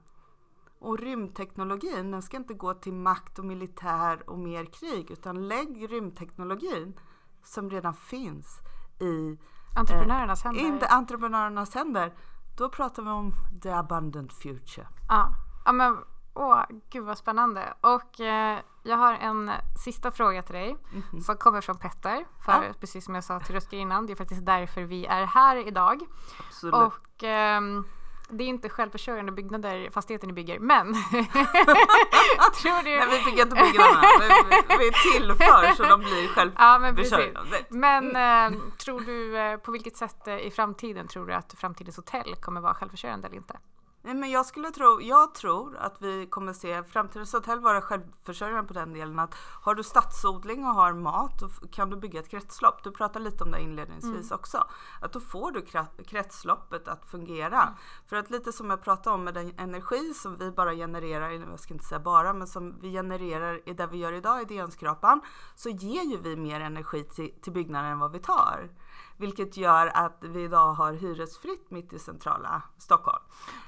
Och 0.79 0.99
rymdteknologin, 0.99 2.11
den 2.11 2.21
ska 2.21 2.37
inte 2.37 2.53
gå 2.53 2.73
till 2.73 2.93
makt 2.93 3.39
och 3.39 3.45
militär 3.45 4.29
och 4.29 4.39
mer 4.39 4.65
krig, 4.65 5.11
utan 5.11 5.47
lägg 5.47 5.91
rymdteknologin 5.91 6.99
som 7.43 7.69
redan 7.69 7.93
finns 7.93 8.59
i 8.99 9.39
Entreprenörernas 9.75 10.43
händer. 10.43 10.61
inte 10.61 10.87
entreprenörernas 10.87 11.75
händer. 11.75 12.13
Då 12.57 12.69
pratar 12.69 13.03
vi 13.03 13.09
om 13.09 13.33
the 13.63 13.71
abundant 13.71 14.33
future. 14.33 14.87
Ja, 15.09 15.29
ja 15.65 15.71
men 15.71 15.97
åh, 16.33 16.63
gud 16.89 17.03
vad 17.03 17.17
spännande. 17.17 17.73
Och 17.81 18.19
eh, 18.19 18.59
jag 18.83 18.97
har 18.97 19.13
en 19.13 19.51
sista 19.83 20.11
fråga 20.11 20.41
till 20.41 20.55
dig 20.55 20.77
som 21.25 21.37
kommer 21.37 21.61
från 21.61 21.77
Petter. 21.77 22.25
För. 22.45 22.51
Ja. 22.51 22.73
precis 22.79 23.05
som 23.05 23.15
jag 23.15 23.23
sa 23.23 23.39
till 23.39 23.55
Rutger 23.55 23.77
innan, 23.77 24.05
det 24.05 24.13
är 24.13 24.15
faktiskt 24.15 24.45
därför 24.45 24.81
vi 24.81 25.05
är 25.05 25.25
här 25.25 25.67
idag. 25.67 26.01
Absolut. 26.47 26.73
Och 26.73 27.23
ehm, 27.23 27.85
det 28.29 28.43
är 28.43 28.47
inte 28.47 28.69
självförsörjande 28.69 29.31
byggnader 29.31 29.89
fastigheter 29.89 30.27
ni 30.27 30.33
bygger, 30.33 30.59
men 30.59 30.93
tror 32.61 32.83
du... 32.83 32.89
Nej, 32.89 33.07
vi 33.09 33.31
bygger 33.31 33.43
inte 33.43 33.55
byggnaderna. 33.55 34.01
vi, 34.19 34.77
vi 34.77 34.91
tillför 35.11 35.75
så 35.75 35.83
de 35.83 35.99
blir 35.99 36.51
Ja, 36.57 36.79
men 36.79 36.95
självförsörjande. 36.95 37.57
Men 37.69 38.15
eh, 38.15 38.59
tror 38.77 38.99
du, 39.01 39.37
eh, 39.37 39.57
på 39.57 39.71
vilket 39.71 39.97
sätt 39.97 40.27
eh, 40.27 40.37
i 40.37 40.51
framtiden 40.51 41.07
tror 41.07 41.25
du 41.27 41.33
att 41.33 41.53
framtidens 41.57 41.97
hotell 41.97 42.35
kommer 42.35 42.61
vara 42.61 42.73
självförsörjande 42.73 43.27
eller 43.27 43.37
inte? 43.37 43.57
Nej, 44.05 44.13
men 44.13 44.31
jag 44.31 44.45
skulle 44.45 44.71
tro, 44.71 45.01
jag 45.01 45.35
tror 45.35 45.77
att 45.77 46.01
vi 46.01 46.25
kommer 46.25 46.53
se 46.53 46.83
framtidens 46.83 47.33
hotell 47.33 47.59
vara 47.59 47.81
självförsörjande 47.81 48.67
på 48.67 48.73
den 48.73 48.93
delen 48.93 49.19
att 49.19 49.35
har 49.61 49.75
du 49.75 49.83
stadsodling 49.83 50.65
och 50.65 50.73
har 50.73 50.93
mat 50.93 51.39
då 51.39 51.67
kan 51.67 51.89
du 51.89 51.97
bygga 51.97 52.19
ett 52.19 52.29
kretslopp. 52.29 52.83
Du 52.83 52.91
pratade 52.91 53.25
lite 53.25 53.43
om 53.43 53.51
det 53.51 53.61
inledningsvis 53.61 54.31
också. 54.31 54.67
Att 55.01 55.13
då 55.13 55.19
får 55.19 55.51
du 55.51 55.61
kretsloppet 56.03 56.87
att 56.87 57.05
fungera. 57.05 57.77
För 58.07 58.15
att 58.15 58.29
lite 58.29 58.53
som 58.53 58.69
jag 58.69 58.83
pratade 58.83 59.15
om 59.15 59.23
med 59.23 59.33
den 59.33 59.53
energi 59.57 60.13
som 60.13 60.37
vi 60.37 60.51
bara 60.51 60.73
genererar, 60.73 61.29
jag 61.29 61.59
ska 61.59 61.73
inte 61.73 61.85
säga 61.85 61.99
bara, 61.99 62.33
men 62.33 62.47
som 62.47 62.79
vi 62.81 62.91
genererar 62.91 63.69
i 63.69 63.73
det 63.73 63.87
vi 63.87 63.97
gör 63.97 64.13
idag 64.13 64.41
i 64.41 64.45
DN-skrapan 64.45 65.21
så 65.55 65.69
ger 65.69 66.03
ju 66.03 66.17
vi 66.17 66.35
mer 66.35 66.59
energi 66.59 67.03
till, 67.03 67.33
till 67.41 67.53
byggnaden 67.53 67.91
än 67.91 67.99
vad 67.99 68.11
vi 68.11 68.19
tar. 68.19 68.69
Vilket 69.17 69.57
gör 69.57 69.87
att 69.87 70.17
vi 70.21 70.43
idag 70.43 70.73
har 70.73 70.93
hyresfritt 70.93 71.71
mitt 71.71 71.93
i 71.93 71.99
centrala 71.99 72.61
Stockholm. 72.77 73.23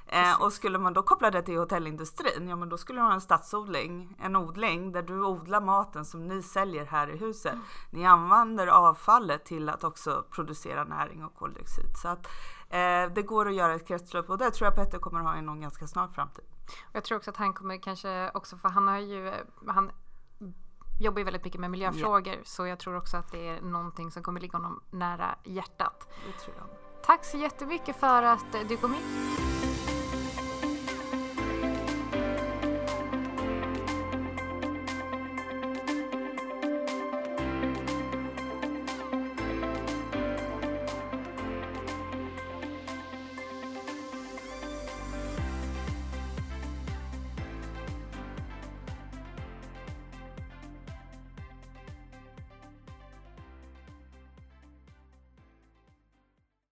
Eh, 0.08 0.42
och 0.42 0.54
skulle 0.54 0.80
man 0.80 0.94
då 0.94 1.04
koppla 1.04 1.32
det 1.32 1.42
till 1.42 1.58
hotellindustrin, 1.58 2.48
ja 2.48 2.56
men 2.56 2.70
då 2.70 2.78
skulle 2.78 3.00
du 3.00 3.06
ha 3.06 3.14
en 3.14 3.22
stadsodling, 3.22 4.16
en 4.20 4.36
odling 4.36 4.92
där 4.92 5.02
du 5.02 5.26
odlar 5.26 5.62
maten 5.62 6.06
som 6.06 6.28
ni 6.28 6.44
säljer 6.44 6.86
här 6.86 7.10
i 7.10 7.18
huset. 7.18 7.56
Ni 7.90 8.06
använder 8.06 8.68
avfallet 8.68 9.46
till 9.46 9.70
att 9.70 9.84
också 9.84 10.26
producera 10.32 10.84
näring 10.84 11.26
och 11.26 11.36
koldioxid. 11.36 11.98
Så 12.02 12.08
att 12.08 12.28
eh, 12.70 13.14
det 13.16 13.26
går 13.26 13.48
att 13.48 13.56
göra 13.56 13.74
ett 13.74 13.88
kretslopp 13.88 14.30
och 14.30 14.38
det 14.38 14.52
tror 14.52 14.66
jag 14.66 14.76
Petter 14.76 15.00
kommer 15.00 15.20
ha 15.20 15.38
i 15.38 15.42
någon 15.42 15.62
ganska 15.62 15.88
snar 15.88 16.08
framtid. 16.08 16.46
Jag 16.92 17.04
tror 17.04 17.18
också 17.18 17.30
att 17.30 17.38
han 17.38 17.54
kommer 17.54 17.78
kanske 17.78 18.32
också, 18.34 18.58
för 18.58 18.70
han 18.70 18.88
har 18.88 19.00
ju, 19.00 19.34
han 19.68 19.92
jobbar 21.00 21.20
ju 21.20 21.24
väldigt 21.24 21.44
mycket 21.44 21.62
med 21.62 21.72
miljöfrågor, 21.72 22.36
så 22.44 22.68
jag 22.68 22.80
tror 22.80 22.98
också 22.98 23.18
att 23.18 23.32
det 23.32 23.48
är 23.48 23.62
någonting 23.62 24.12
som 24.12 24.24
kommer 24.24 24.42
ligga 24.42 24.58
honom 24.58 24.82
nära 24.92 25.36
hjärtat. 25.44 26.08
Tack 27.06 27.26
så 27.26 27.38
jättemycket 27.38 27.96
för 27.96 28.24
att 28.24 28.46
du 28.70 28.78
kom 28.78 28.94
hit. 28.94 29.75